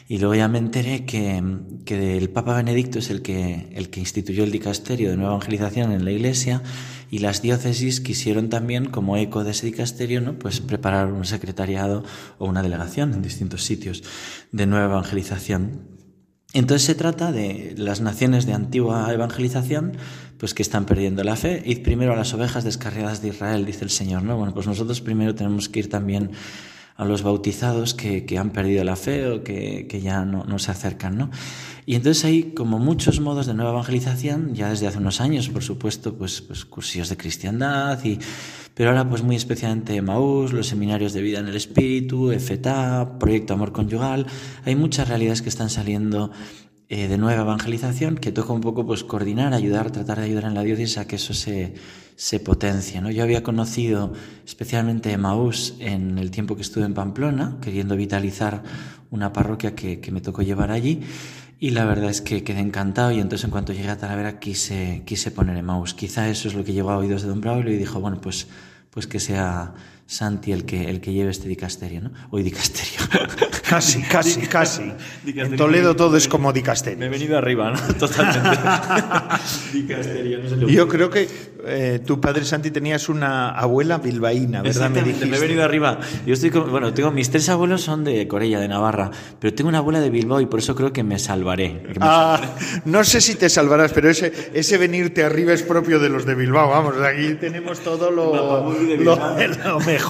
[0.08, 1.42] Y luego ya me enteré que,
[1.86, 5.94] que, el Papa Benedicto es el que, el que instituyó el dicasterio de Nueva Evangelización
[5.94, 6.64] en la Iglesia
[7.10, 10.38] y las diócesis quisieron también, como eco de ese dicasterio, ¿no?
[10.38, 12.04] pues preparar un secretariado
[12.40, 14.04] o una delegación en distintos sitios
[14.52, 16.02] de Nueva Evangelización.
[16.54, 19.94] Entonces se trata de las naciones de antigua evangelización,
[20.38, 21.64] pues que están perdiendo la fe.
[21.66, 24.36] Id primero a las ovejas descarriadas de Israel, dice el Señor, ¿no?
[24.36, 26.32] Bueno, pues nosotros primero tenemos que ir también
[27.02, 30.60] a los bautizados que, que han perdido la fe o que, que ya no, no,
[30.60, 31.32] se acercan, ¿no?
[31.88, 35.64] Y entonces hay como muchos modos de nueva evangelización, ya desde hace unos años, por
[35.64, 38.20] supuesto, pues, pues cursillos de cristiandad, y,
[38.76, 43.56] pero ahora pues muy especialmente Maús, los seminarios de vida en el espíritu, EFETA, Proyecto
[43.56, 44.28] Amor Conyugal,
[44.64, 46.30] hay muchas realidades que están saliendo
[46.94, 50.56] eh, de nueva evangelización que toca un poco pues coordinar, ayudar, tratar de ayudar en
[50.56, 51.74] la diócesis a que eso se,
[52.18, 53.00] se potencia.
[53.00, 53.10] ¿no?
[53.10, 54.12] Yo había conocido
[54.46, 58.64] especialmente Maús en el tiempo que estuve en Pamplona, queriendo vitalizar
[59.10, 61.00] una parroquia que, que, me tocó llevar allí.
[61.62, 65.04] Y la verdad es que quedé encantado y entonces en cuanto llegué a Talavera quise,
[65.06, 65.94] quise poner Emmaus.
[65.94, 68.48] Quizá eso es lo que llegó a oídos de Don Braulio y dijo, bueno, pues,
[68.90, 69.76] pues que sea
[70.12, 72.12] Santi el que, el que lleve este dicasterio, ¿no?
[72.32, 73.00] Hoy dicasterio.
[73.72, 74.92] Casi, casi, casi.
[75.26, 77.00] En Toledo todo es como dicasterio.
[77.00, 77.94] Me he venido arriba, ¿no?
[77.98, 78.60] Totalmente.
[79.72, 81.30] dicasterio, no sé Yo creo que
[81.66, 84.90] eh, tu padre Santi tenías una abuela bilbaína, ¿verdad?
[84.90, 85.26] Me, dijiste.
[85.26, 86.02] me he venido arriba.
[86.26, 89.10] Yo estoy con, bueno, tengo mis tres abuelos son de Corella, de Navarra,
[89.40, 91.82] pero tengo una abuela de Bilbao y por eso creo que me salvaré.
[91.84, 92.82] Que me ah, salvaré.
[92.84, 96.36] no sé si te salvarás, pero ese, ese venirte arriba es propio de los de
[96.36, 96.70] Bilbao.
[96.72, 100.01] Vamos, aquí tenemos todo lo, lo, lo mejor.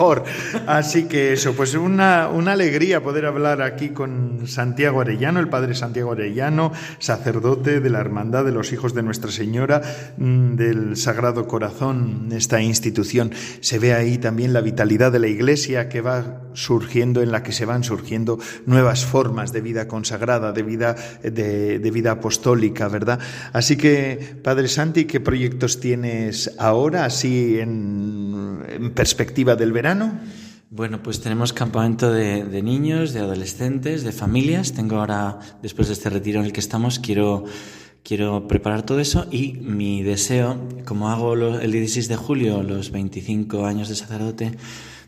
[0.67, 5.75] Así que eso, pues una, una alegría poder hablar aquí con Santiago Arellano, el padre
[5.75, 9.81] Santiago Arellano, sacerdote de la Hermandad de los Hijos de Nuestra Señora
[10.17, 13.31] mm, del Sagrado Corazón, esta institución.
[13.59, 17.51] Se ve ahí también la vitalidad de la Iglesia que va surgiendo, en la que
[17.51, 23.19] se van surgiendo nuevas formas de vida consagrada, de vida, de, vida apostólica, ¿verdad?
[23.53, 30.19] Así que, Padre Santi, ¿qué proyectos tienes ahora, así en perspectiva del el verano?
[30.69, 34.73] Bueno, pues tenemos campamento de, niños, de adolescentes, de familias.
[34.73, 37.45] Tengo ahora, después de este retiro en el que estamos, quiero,
[38.03, 43.65] quiero preparar todo eso y mi deseo, como hago el 16 de julio, los 25
[43.65, 44.57] años de sacerdote,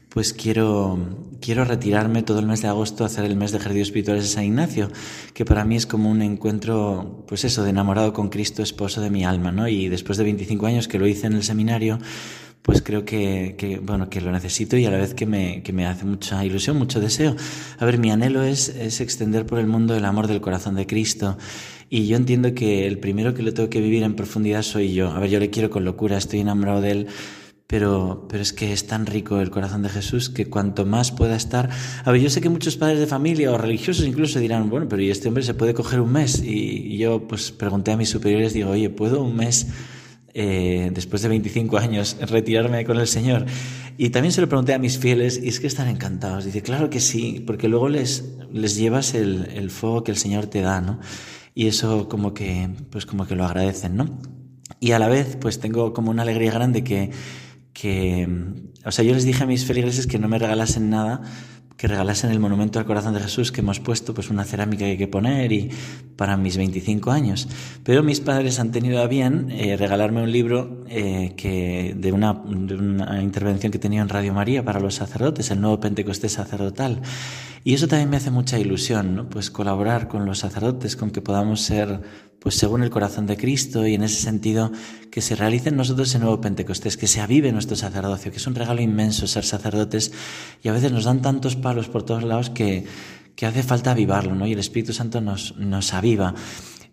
[0.09, 0.97] pues quiero,
[1.41, 4.29] quiero retirarme todo el mes de agosto a hacer el mes de ejercicios espirituales de
[4.29, 4.89] San Ignacio,
[5.33, 9.09] que para mí es como un encuentro, pues eso, de enamorado con Cristo, esposo de
[9.09, 9.67] mi alma, ¿no?
[9.67, 11.97] Y después de 25 años que lo hice en el seminario,
[12.63, 15.85] pues creo que, bueno, que lo necesito y a la vez que me, que me
[15.85, 17.35] hace mucha ilusión, mucho deseo.
[17.77, 20.87] A ver, mi anhelo es, es extender por el mundo el amor del corazón de
[20.87, 21.37] Cristo.
[21.89, 25.11] Y yo entiendo que el primero que lo tengo que vivir en profundidad soy yo.
[25.11, 27.07] A ver, yo le quiero con locura, estoy enamorado de él,
[27.67, 31.35] pero, pero es que es tan rico el corazón de Jesús que cuanto más pueda
[31.35, 31.69] estar...
[32.05, 35.01] A ver, yo sé que muchos padres de familia o religiosos incluso dirán, bueno, pero
[35.01, 36.41] ¿y este hombre se puede coger un mes?
[36.41, 39.67] Y, y yo pues pregunté a mis superiores, digo, oye, ¿puedo un mes
[40.33, 43.45] eh, después de 25 años, retirarme con el Señor.
[43.97, 46.45] Y también se lo pregunté a mis fieles y es que están encantados.
[46.45, 50.47] Dice, claro que sí, porque luego les, les llevas el, el fuego que el Señor
[50.47, 50.99] te da, ¿no?
[51.53, 54.19] Y eso como que, pues como que lo agradecen, ¿no?
[54.79, 57.11] Y a la vez, pues tengo como una alegría grande que,
[57.73, 58.27] que,
[58.83, 61.21] o sea, yo les dije a mis feligreses que no me regalasen nada
[61.83, 64.91] que regalasen el monumento al corazón de Jesús que hemos puesto, pues una cerámica que
[64.91, 65.69] hay que poner y
[66.15, 67.49] para mis 25 años.
[67.83, 72.41] Pero mis padres han tenido a bien eh, regalarme un libro eh, que, de, una,
[72.45, 77.01] de una intervención que tenía en Radio María para los sacerdotes, el nuevo Pentecostés sacerdotal.
[77.63, 79.29] Y eso también me hace mucha ilusión, ¿no?
[79.29, 82.01] Pues colaborar con los sacerdotes, con que podamos ser,
[82.39, 84.71] pues según el corazón de Cristo y en ese sentido
[85.09, 88.47] que se realice en nosotros el nuevo Pentecostés, que se avive nuestro sacerdocio, que es
[88.47, 90.11] un regalo inmenso ser sacerdotes
[90.61, 92.85] y a veces nos dan tantos palos por todos lados que,
[93.35, 94.45] que hace falta avivarlo, ¿no?
[94.45, 96.35] Y el Espíritu Santo nos, nos aviva.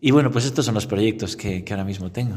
[0.03, 2.35] Y bueno, pues estos son los proyectos que, ahora mismo tengo.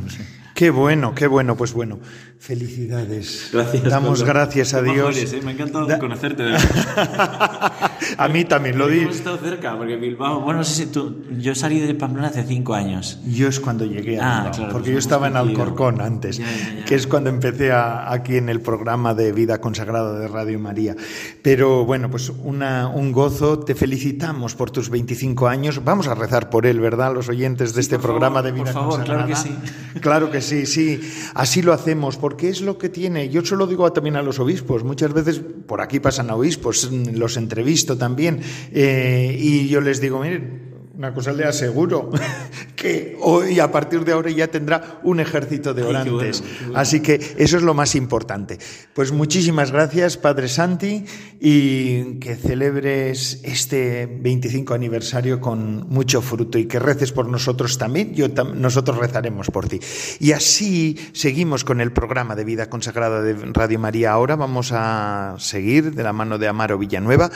[0.54, 1.56] Qué bueno, qué bueno.
[1.56, 2.00] Pues bueno,
[2.38, 3.52] felicidades.
[3.54, 3.84] Gracias.
[3.86, 5.16] Damos gracias a Dios.
[5.16, 5.40] ¿eh?
[5.42, 6.44] Me ha encantado conocerte.
[8.18, 9.04] a mí también, lo digo.
[9.04, 12.44] Hemos estado cerca, porque Bilbao, bueno, no sé si tú, yo salí de Pamplona hace
[12.44, 13.22] cinco años.
[13.26, 16.42] Yo es cuando llegué a ah, Bilbao, porque pues yo estaba en Alcorcón antes,
[16.86, 20.98] que es cuando empecé aquí en el programa de Vida Consagrada de Radio María.
[21.42, 23.60] Pero bueno, pues una, un gozo.
[23.60, 25.82] Te felicitamos por tus 25 años.
[25.86, 27.14] Vamos a rezar por él, ¿verdad?
[27.14, 29.56] Los oyentes de este programa de vida por favor, Claro que sí.
[30.02, 31.00] Claro que sí, sí.
[31.34, 33.30] Así lo hacemos, porque es lo que tiene.
[33.30, 34.84] Yo se lo digo también a los obispos.
[34.84, 38.42] Muchas veces por aquí pasan obispos, los entrevisto también,
[38.72, 42.12] eh, y yo les digo, miren, una cosa le aseguro,
[42.76, 46.44] que hoy a partir de ahora ya tendrá un ejército de orantes.
[46.76, 48.60] Así que eso es lo más importante.
[48.94, 51.06] Pues muchísimas gracias, Padre Santi,
[51.40, 58.14] y que celebres este 25 aniversario con mucho fruto y que reces por nosotros también.
[58.14, 59.80] Yo nosotros rezaremos por ti.
[60.20, 64.12] Y así seguimos con el programa de vida consagrada de Radio María.
[64.12, 67.32] Ahora vamos a seguir de la mano de Amaro Villanueva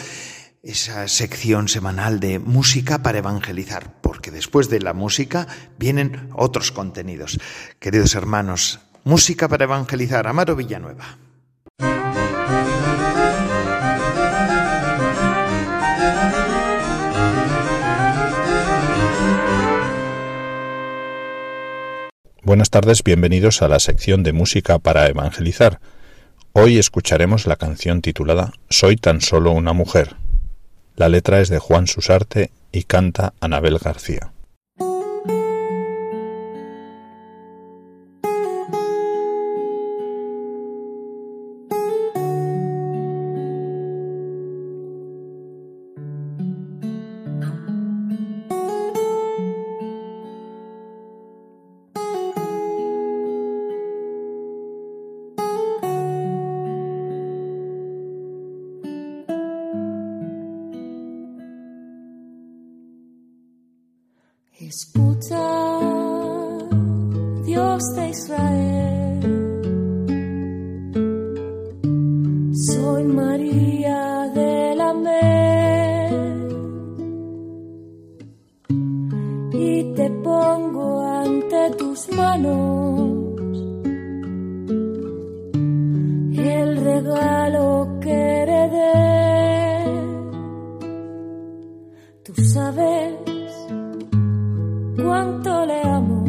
[0.67, 5.47] esa sección semanal de música para evangelizar, porque después de la música
[5.79, 7.39] vienen otros contenidos.
[7.79, 11.17] Queridos hermanos, música para evangelizar, Amaro Villanueva.
[22.43, 25.79] Buenas tardes, bienvenidos a la sección de música para evangelizar.
[26.51, 30.15] Hoy escucharemos la canción titulada Soy tan solo una mujer,
[30.97, 34.31] la letra es de Juan Susarte y canta Anabel García.
[95.17, 96.26] quanto le amo.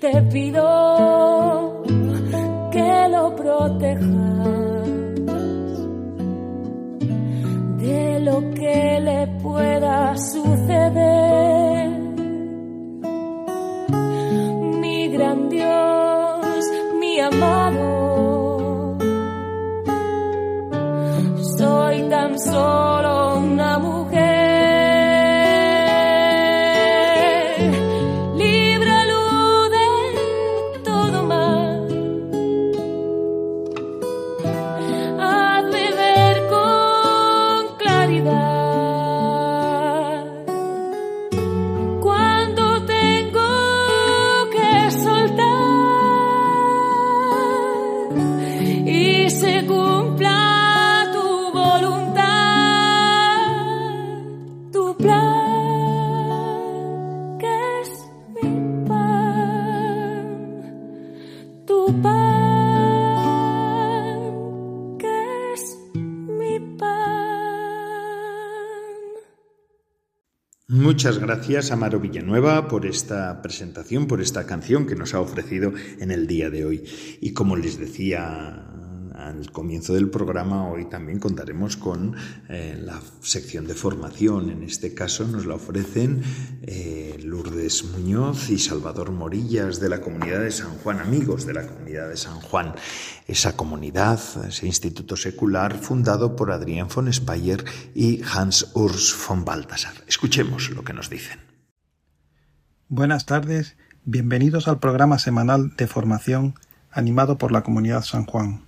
[0.00, 1.82] te pido
[2.70, 4.27] que lo protejas.
[70.98, 76.10] Muchas gracias, Amaro Villanueva, por esta presentación, por esta canción que nos ha ofrecido en
[76.10, 76.82] el día de hoy.
[77.20, 78.66] Y como les decía
[79.18, 82.14] al comienzo del programa, hoy también contaremos con
[82.48, 84.50] eh, la sección de formación.
[84.50, 86.22] En este caso nos la ofrecen
[86.62, 91.66] eh, Lourdes Muñoz y Salvador Morillas de la comunidad de San Juan, amigos de la
[91.66, 92.74] comunidad de San Juan.
[93.26, 97.64] Esa comunidad, ese instituto secular fundado por Adrián von Speyer
[97.94, 99.94] y Hans Urs von Balthasar.
[100.06, 101.40] Escuchemos lo que nos dicen.
[102.88, 106.54] Buenas tardes, bienvenidos al programa semanal de formación
[106.90, 108.67] animado por la comunidad San Juan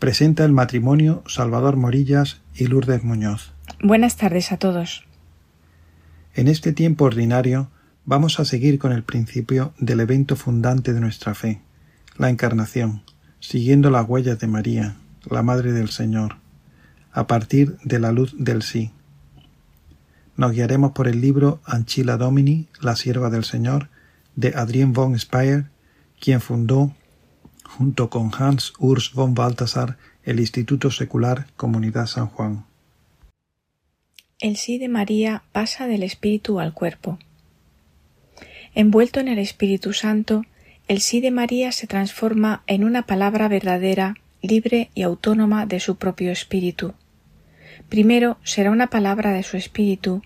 [0.00, 3.52] presenta el matrimonio Salvador Morillas y Lourdes Muñoz.
[3.82, 5.04] Buenas tardes a todos.
[6.34, 7.70] En este tiempo ordinario
[8.06, 11.60] vamos a seguir con el principio del evento fundante de nuestra fe,
[12.16, 13.02] la encarnación,
[13.40, 14.96] siguiendo las huellas de María,
[15.28, 16.36] la Madre del Señor,
[17.12, 18.92] a partir de la luz del sí.
[20.34, 23.90] Nos guiaremos por el libro Anchila Domini, la sierva del Señor,
[24.34, 25.66] de Adrien von Speyer,
[26.18, 26.94] quien fundó
[27.78, 32.64] junto con Hans Urs von Balthasar, el Instituto Secular Comunidad San Juan.
[34.40, 37.18] El sí de María pasa del espíritu al cuerpo.
[38.74, 40.44] Envuelto en el Espíritu Santo,
[40.88, 45.96] el sí de María se transforma en una palabra verdadera, libre y autónoma de su
[45.96, 46.94] propio espíritu.
[47.88, 50.22] Primero será una palabra de su espíritu,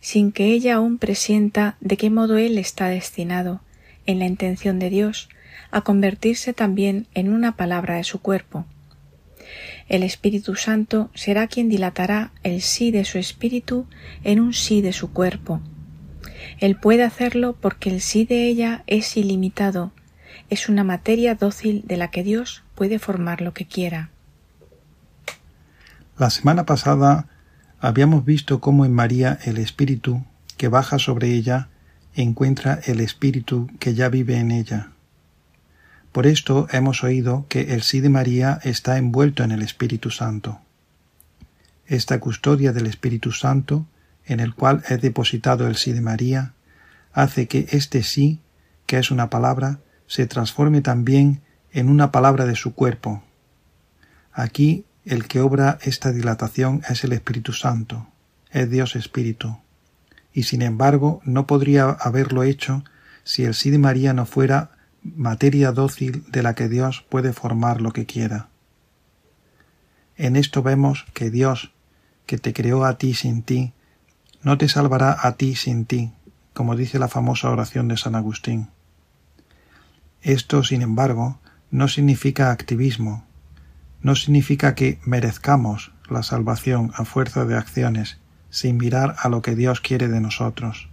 [0.00, 3.60] sin que ella aún presienta de qué modo él está destinado,
[4.06, 5.28] en la intención de Dios,
[5.72, 8.66] a convertirse también en una palabra de su cuerpo.
[9.88, 13.86] El Espíritu Santo será quien dilatará el sí de su espíritu
[14.22, 15.60] en un sí de su cuerpo.
[16.58, 19.92] Él puede hacerlo porque el sí de ella es ilimitado,
[20.48, 24.10] es una materia dócil de la que Dios puede formar lo que quiera.
[26.18, 27.26] La semana pasada
[27.80, 30.24] habíamos visto cómo en María el Espíritu
[30.56, 31.68] que baja sobre ella
[32.14, 34.91] encuentra el Espíritu que ya vive en ella.
[36.12, 40.60] Por esto hemos oído que el sí de María está envuelto en el Espíritu Santo.
[41.86, 43.86] Esta custodia del Espíritu Santo,
[44.26, 46.52] en el cual es depositado el sí de María,
[47.14, 48.40] hace que este sí,
[48.84, 51.40] que es una palabra, se transforme también
[51.72, 53.22] en una palabra de su cuerpo.
[54.34, 58.06] Aquí el que obra esta dilatación es el Espíritu Santo,
[58.50, 59.58] es Dios Espíritu,
[60.34, 62.84] y sin embargo no podría haberlo hecho
[63.24, 64.72] si el sí de María no fuera
[65.02, 68.48] materia dócil de la que Dios puede formar lo que quiera.
[70.16, 71.72] En esto vemos que Dios,
[72.26, 73.72] que te creó a ti sin ti,
[74.42, 76.12] no te salvará a ti sin ti,
[76.52, 78.68] como dice la famosa oración de San Agustín.
[80.20, 81.38] Esto, sin embargo,
[81.70, 83.24] no significa activismo,
[84.00, 88.18] no significa que merezcamos la salvación a fuerza de acciones
[88.50, 90.88] sin mirar a lo que Dios quiere de nosotros.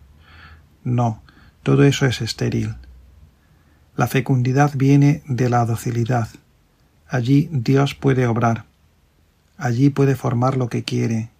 [0.83, 1.21] No,
[1.61, 2.75] todo eso es estéril.
[3.99, 6.29] La fecundidad viene de la docilidad.
[7.05, 8.63] Allí Dios puede obrar.
[9.57, 11.31] Allí puede formar lo que quiere,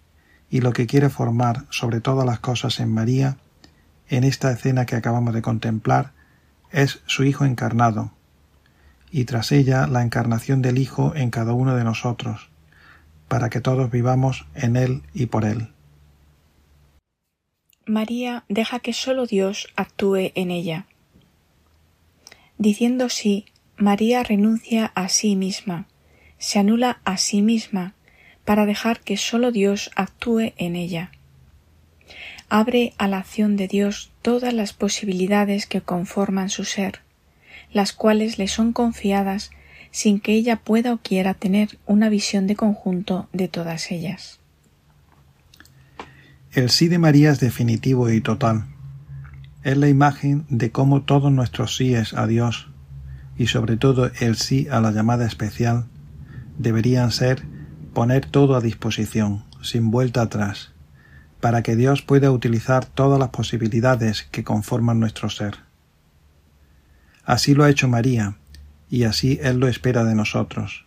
[0.50, 3.38] y lo que quiere formar sobre todas las cosas en María,
[4.10, 6.12] en esta escena que acabamos de contemplar,
[6.70, 8.12] es su Hijo encarnado,
[9.10, 12.50] y tras ella la encarnación del Hijo en cada uno de nosotros,
[13.26, 15.72] para que todos vivamos en Él y por Él.
[17.86, 20.89] María deja que sólo Dios actúe en ella.
[22.60, 23.46] Diciendo sí,
[23.78, 25.86] María renuncia a sí misma,
[26.36, 27.94] se anula a sí misma
[28.44, 31.10] para dejar que sólo Dios actúe en ella.
[32.50, 37.00] Abre a la acción de Dios todas las posibilidades que conforman su ser,
[37.72, 39.52] las cuales le son confiadas
[39.90, 44.38] sin que ella pueda o quiera tener una visión de conjunto de todas ellas.
[46.52, 48.66] El sí de María es definitivo y total
[49.62, 52.68] es la imagen de cómo todos nuestros síes a Dios
[53.36, 55.86] y sobre todo el sí a la llamada especial
[56.58, 57.42] deberían ser
[57.94, 60.72] poner todo a disposición, sin vuelta atrás,
[61.40, 65.56] para que Dios pueda utilizar todas las posibilidades que conforman nuestro ser.
[67.24, 68.36] Así lo ha hecho María,
[68.88, 70.86] y así Él lo espera de nosotros.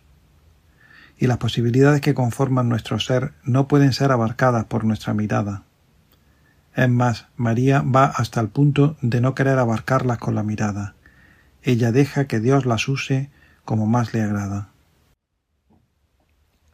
[1.18, 5.64] Y las posibilidades que conforman nuestro ser no pueden ser abarcadas por nuestra mirada.
[6.76, 10.94] Es más, María va hasta el punto de no querer abarcarlas con la mirada.
[11.62, 13.30] Ella deja que Dios las use
[13.64, 14.68] como más le agrada.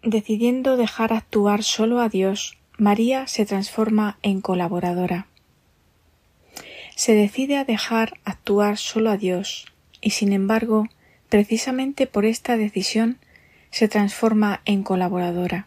[0.03, 5.27] Decidiendo dejar actuar solo a Dios, María se transforma en colaboradora.
[6.97, 9.67] Se decide a dejar actuar solo a Dios,
[10.01, 10.89] y sin embargo,
[11.29, 13.19] precisamente por esta decisión,
[13.71, 15.67] se transforma en colaboradora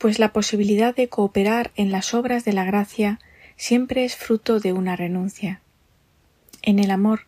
[0.00, 3.20] pues la posibilidad de cooperar en las obras de la gracia
[3.56, 5.60] siempre es fruto de una renuncia.
[6.62, 7.26] En el amor,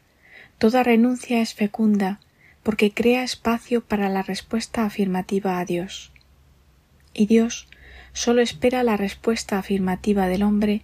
[0.56, 2.18] toda renuncia es fecunda
[2.62, 6.12] porque crea espacio para la respuesta afirmativa a Dios.
[7.12, 7.68] Y Dios
[8.14, 10.80] sólo espera la respuesta afirmativa del hombre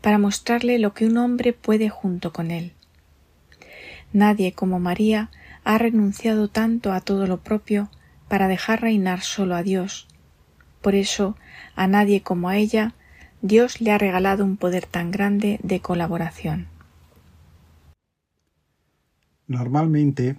[0.00, 2.72] para mostrarle lo que un hombre puede junto con él.
[4.12, 5.30] Nadie como María
[5.62, 7.88] ha renunciado tanto a todo lo propio
[8.26, 10.08] para dejar reinar solo a Dios,
[10.80, 11.36] por eso,
[11.76, 12.94] a nadie como a ella,
[13.42, 16.66] Dios le ha regalado un poder tan grande de colaboración.
[19.46, 20.36] Normalmente,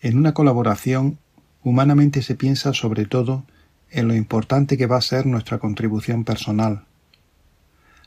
[0.00, 1.18] en una colaboración,
[1.62, 3.44] humanamente se piensa sobre todo
[3.90, 6.84] en lo importante que va a ser nuestra contribución personal.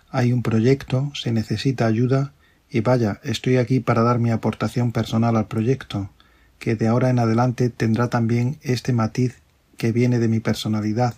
[0.10, 2.34] Hay un proyecto, se necesita ayuda
[2.70, 6.10] y vaya, estoy aquí para dar mi aportación personal al proyecto,
[6.60, 9.42] que de ahora en adelante tendrá también este matiz
[9.78, 11.16] que viene de mi personalidad,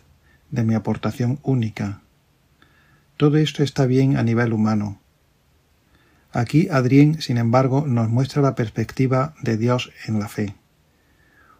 [0.52, 2.02] de mi aportación única.
[3.18, 5.00] Todo esto está bien a nivel humano.
[6.32, 10.56] Aquí Adrien, sin embargo, nos muestra la perspectiva de Dios en la fe.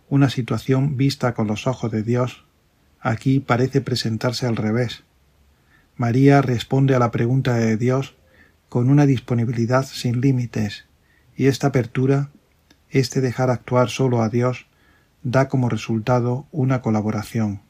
[0.10, 2.46] Una situación vista con los ojos de Dios
[3.00, 5.04] aquí parece presentarse al revés.
[5.96, 8.16] María responde a la pregunta de Dios
[8.70, 10.86] con una disponibilidad sin límites,
[11.36, 12.30] y esta apertura,
[12.90, 14.68] este dejar actuar solo a Dios,
[15.24, 17.62] da como resultado una colaboración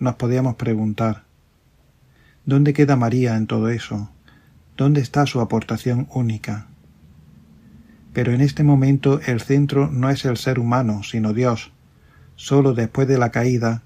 [0.00, 1.24] nos podíamos preguntar
[2.46, 4.10] ¿Dónde queda María en todo eso?
[4.76, 6.68] ¿Dónde está su aportación única?
[8.14, 11.70] Pero en este momento el centro no es el ser humano, sino Dios.
[12.34, 13.82] Solo después de la caída,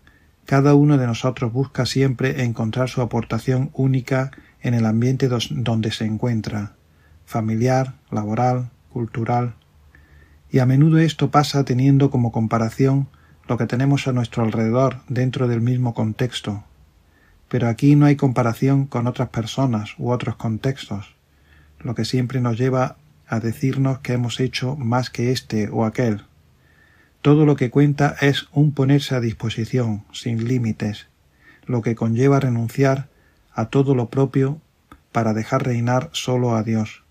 [0.47, 4.31] cada uno de nosotros busca siempre encontrar su aportación única
[4.63, 6.77] en el ambiente donde se encuentra,
[7.27, 9.57] familiar, laboral, cultural,
[10.51, 13.09] y a menudo esto pasa teniendo como comparación
[13.47, 16.65] lo que tenemos a nuestro alrededor dentro del mismo contexto.
[17.49, 21.15] Pero aquí no hay comparación con otras personas u otros contextos,
[21.79, 26.25] lo que siempre nos lleva a decirnos que hemos hecho más que este o aquel.
[27.21, 31.07] Todo lo que cuenta es un ponerse a disposición, sin límites,
[31.67, 33.09] lo que conlleva renunciar
[33.53, 34.61] a todo lo propio
[35.13, 37.03] para dejar reinar solo a Dios.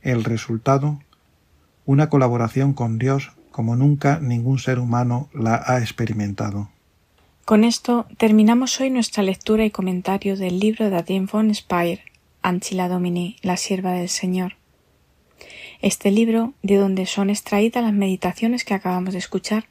[0.00, 1.00] El resultado,
[1.84, 6.68] una colaboración con Dios como nunca ningún ser humano la ha experimentado.
[7.44, 12.00] Con esto terminamos hoy nuestra lectura y comentario del libro de Adrien von Speyer,
[12.42, 14.56] Anchila Domini, la sierva del Señor.
[15.80, 19.66] Este libro, de donde son extraídas las meditaciones que acabamos de escuchar,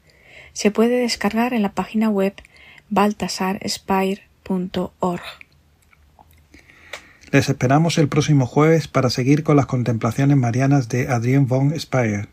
[0.52, 2.34] se puede descargar en la página web
[2.90, 5.22] baltasarspire.org.
[7.30, 12.28] Les esperamos el próximo jueves para seguir con las contemplaciones marianas de Adrien von Speyer.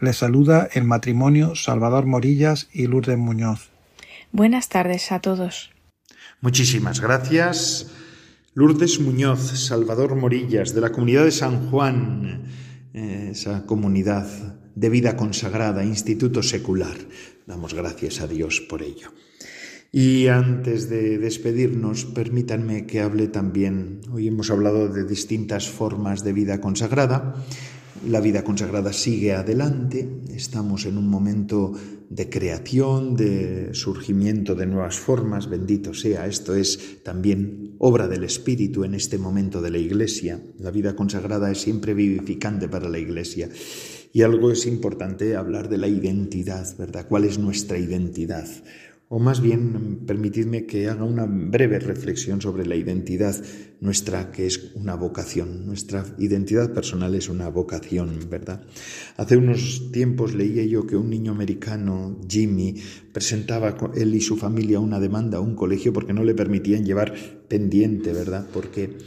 [0.00, 3.70] Les saluda el matrimonio Salvador Morillas y Lourdes Muñoz.
[4.32, 5.70] Buenas tardes a todos.
[6.40, 7.90] Muchísimas gracias.
[8.54, 12.44] Lourdes Muñoz, Salvador Morillas, de la comunidad de San Juan,
[12.92, 14.26] eh, esa comunidad
[14.74, 16.96] de vida consagrada, instituto secular.
[17.46, 19.12] Damos gracias a Dios por ello.
[19.92, 26.32] Y antes de despedirnos, permítanme que hable también, hoy hemos hablado de distintas formas de
[26.32, 27.36] vida consagrada,
[28.08, 31.72] la vida consagrada sigue adelante, estamos en un momento
[32.10, 38.84] de creación, de surgimiento de nuevas formas, bendito sea, esto es también obra del Espíritu
[38.84, 43.48] en este momento de la Iglesia, la vida consagrada es siempre vivificante para la Iglesia.
[44.12, 47.06] Y algo es importante hablar de la identidad, ¿verdad?
[47.08, 48.46] ¿Cuál es nuestra identidad?
[49.14, 53.36] O más bien permitidme que haga una breve reflexión sobre la identidad
[53.80, 55.66] nuestra, que es una vocación.
[55.66, 58.66] Nuestra identidad personal es una vocación, ¿verdad?
[59.16, 62.74] Hace unos tiempos leía yo que un niño americano, Jimmy,
[63.12, 67.14] presentaba él y su familia una demanda a un colegio porque no le permitían llevar
[67.46, 68.48] pendiente, ¿verdad?
[68.52, 68.98] Porque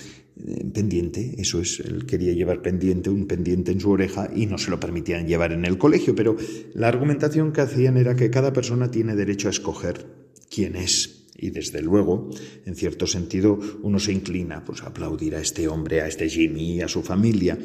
[0.74, 4.72] pendiente, eso es, él quería llevar pendiente, un pendiente en su oreja y no se
[4.72, 6.36] lo permitían llevar en el colegio, pero
[6.74, 10.06] la argumentación que hacían era que cada persona tiene derecho a escoger
[10.50, 11.17] quién es.
[11.38, 12.30] Y desde luego,
[12.66, 16.82] en cierto sentido, uno se inclina pues, a aplaudir a este hombre, a este Jimmy,
[16.82, 17.58] a su familia.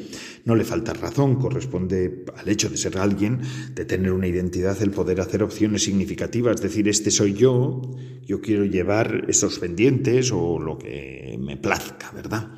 [0.45, 3.41] No le falta razón, corresponde al hecho de ser alguien,
[3.73, 7.81] de tener una identidad, el poder hacer opciones significativas, decir, este soy yo,
[8.25, 12.51] yo quiero llevar esos pendientes o lo que me plazca, ¿verdad?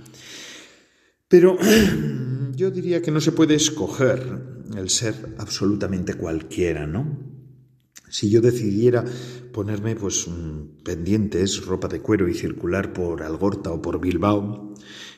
[1.27, 1.57] Pero
[2.55, 7.34] yo diría que no se puede escoger el ser absolutamente cualquiera, ¿no?
[8.15, 9.03] Si yo decidiera
[9.51, 10.25] ponerme pues
[10.85, 14.73] pendientes, ropa de cuero y circular por Algorta o por Bilbao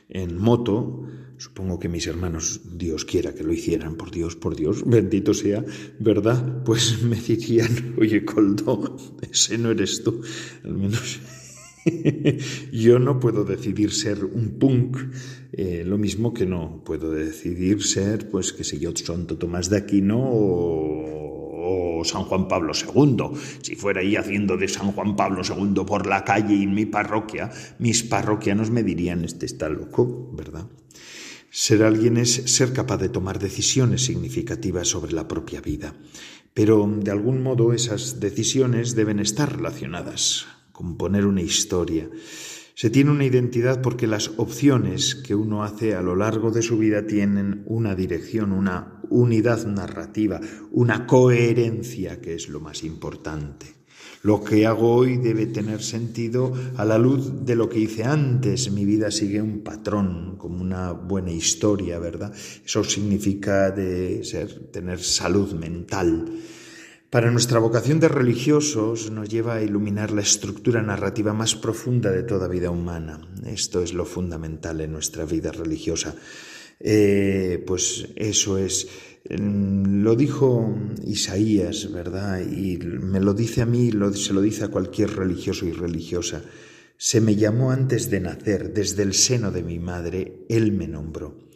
[0.10, 1.04] en moto,
[1.38, 5.64] supongo que mis hermanos, Dios quiera que lo hicieran, por Dios, por Dios, bendito sea,
[6.00, 6.64] ¿verdad?
[6.64, 10.20] Pues me dirían, oye, Coldo, ese no eres tú,
[10.64, 11.20] al menos
[12.72, 14.98] Yo no puedo decidir ser un punk,
[15.52, 19.78] eh, lo mismo que no puedo decidir ser, pues, que sé yo, Santo Tomás de
[19.78, 21.27] Aquino o,
[21.68, 23.38] o San Juan Pablo II.
[23.62, 27.52] Si fuera ahí haciendo de San Juan Pablo II por la calle en mi parroquia,
[27.80, 30.68] mis parroquianos me dirían, este está loco, ¿verdad?
[31.50, 35.96] Ser alguien es ser capaz de tomar decisiones significativas sobre la propia vida,
[36.54, 40.48] pero de algún modo esas decisiones deben estar relacionadas
[40.78, 42.08] componer una historia.
[42.76, 46.78] Se tiene una identidad porque las opciones que uno hace a lo largo de su
[46.78, 50.40] vida tienen una dirección, una unidad narrativa,
[50.72, 53.78] una coherencia que es lo más importante.
[54.24, 58.72] Lo que hago hoy debe tener sentido a la luz de lo que hice antes.
[58.72, 62.34] Mi vida sigue un patrón, como una buena historia, ¿verdad?
[62.66, 66.26] Eso significa de ser, tener salud mental.
[67.10, 72.24] Para nuestra vocación de religiosos nos lleva a iluminar la estructura narrativa más profunda de
[72.24, 73.22] toda vida humana.
[73.46, 76.16] Esto es lo fundamental en nuestra vida religiosa.
[76.80, 78.88] Eh, pues eso es,
[79.30, 80.76] mm, lo dijo
[81.06, 82.42] Isaías, ¿verdad?
[82.42, 86.44] Y me lo dice a mí, se lo dice a cualquier religioso y religiosa.
[86.98, 91.48] Se me llamó antes de nacer, desde el seno de mi madre, Él me nombró.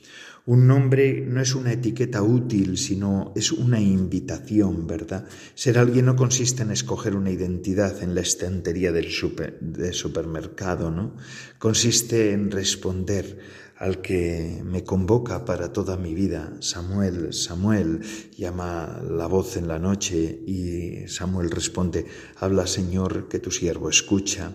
[0.46, 5.28] Un nombre no es una etiqueta útil, sino es una invitación, ¿verdad?
[5.54, 11.16] Ser alguien no consiste en escoger una identidad en la estantería del, supermercado, ¿no?
[11.60, 13.38] Consiste en responder
[13.82, 16.54] al que me convoca para toda mi vida.
[16.60, 18.02] Samuel, Samuel,
[18.38, 22.06] llama la voz en la noche y Samuel responde,
[22.38, 24.54] habla Señor, que tu siervo escucha.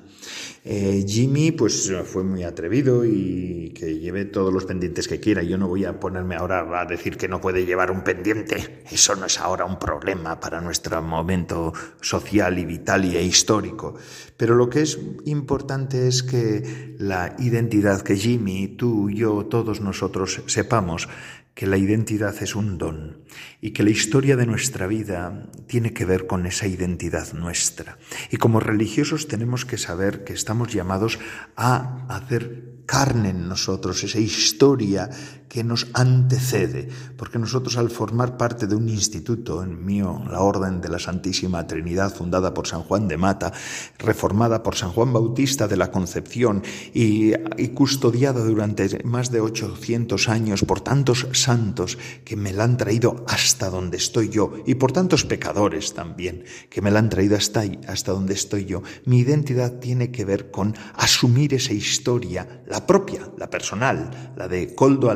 [0.64, 5.42] Eh, Jimmy pues fue muy atrevido y que lleve todos los pendientes que quiera.
[5.42, 8.84] Yo no voy a ponerme ahora a decir que no puede llevar un pendiente.
[8.88, 13.96] Eso no es ahora un problema para nuestro momento social y vital y histórico.
[14.36, 20.42] Pero lo que es importante es que la identidad que Jimmy, tú, yo, todos nosotros
[20.46, 21.08] sepamos
[21.56, 23.24] que la identidad es un don
[23.62, 27.98] y que la historia de nuestra vida tiene que ver con esa identidad nuestra.
[28.30, 31.18] Y como religiosos tenemos que saber que estamos llamados
[31.56, 35.10] a hacer carne en nosotros, esa historia
[35.48, 40.80] que nos antecede, porque nosotros al formar parte de un instituto, en mío la Orden
[40.80, 43.52] de la Santísima Trinidad, fundada por San Juan de Mata,
[43.98, 47.32] reformada por San Juan Bautista de la Concepción y,
[47.74, 53.70] custodiada durante más de 800 años por tantos santos que me la han traído hasta
[53.70, 57.78] donde estoy yo y por tantos pecadores también que me la han traído hasta ahí,
[57.86, 58.82] hasta donde estoy yo.
[59.04, 64.74] Mi identidad tiene que ver con asumir esa historia, la propia, la personal, la de
[64.74, 65.10] Coldo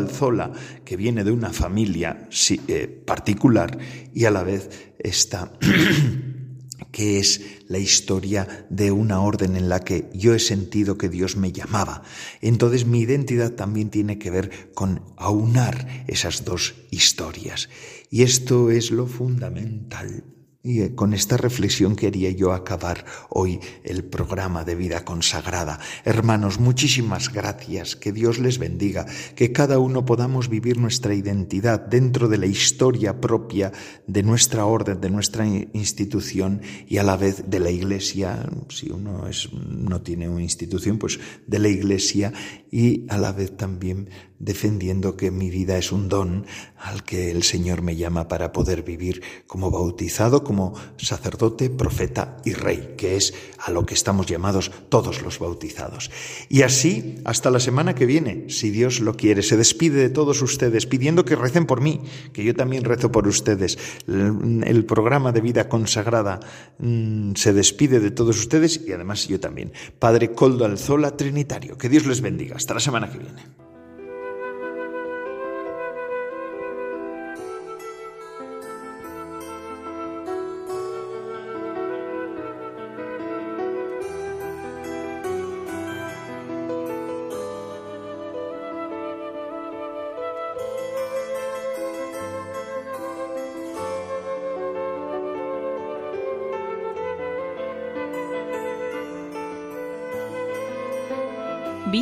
[0.85, 2.29] Que viene de una familia
[2.69, 3.79] eh, particular
[4.15, 5.53] y a la vez está
[6.93, 11.37] que es la historia de una orden en la que yo he sentido que Dios
[11.37, 12.03] me llamaba.
[12.41, 17.69] Entonces mi identidad también tiene que ver con aunar esas dos historias.
[18.11, 20.25] Y esto es lo fundamental
[20.63, 25.81] y eh, con esta reflexión quería yo acabar hoy el programa de vida consagrada.
[26.05, 32.29] Hermanos, muchísimas gracias, que Dios les bendiga, que cada uno podamos vivir nuestra identidad dentro
[32.29, 33.73] de la historia propia
[34.07, 39.27] de nuestra orden, de nuestra institución y a la vez de la Iglesia, si uno
[39.29, 42.33] es, no tiene una institución, pues de la Iglesia
[42.71, 46.47] y a la vez también defendiendo que mi vida es un don
[46.79, 52.55] al que el Señor me llama para poder vivir como bautizado, como sacerdote, profeta y
[52.55, 56.11] rey, que es a lo que estamos llamados todos los bautizados.
[56.49, 60.43] Y así, hasta la semana que viene, si Dios lo quiere, se despide de todos
[60.43, 62.01] ustedes pidiendo que recen por mí,
[62.33, 63.79] que yo también rezo por ustedes.
[64.09, 66.41] El programa de vida consagrada
[66.81, 69.73] mm, se despide de todos ustedes y además yo también.
[70.01, 72.57] Padre Coldo Alzola Trinitario, que Dios les bendiga.
[72.57, 73.70] Hasta la semana que viene.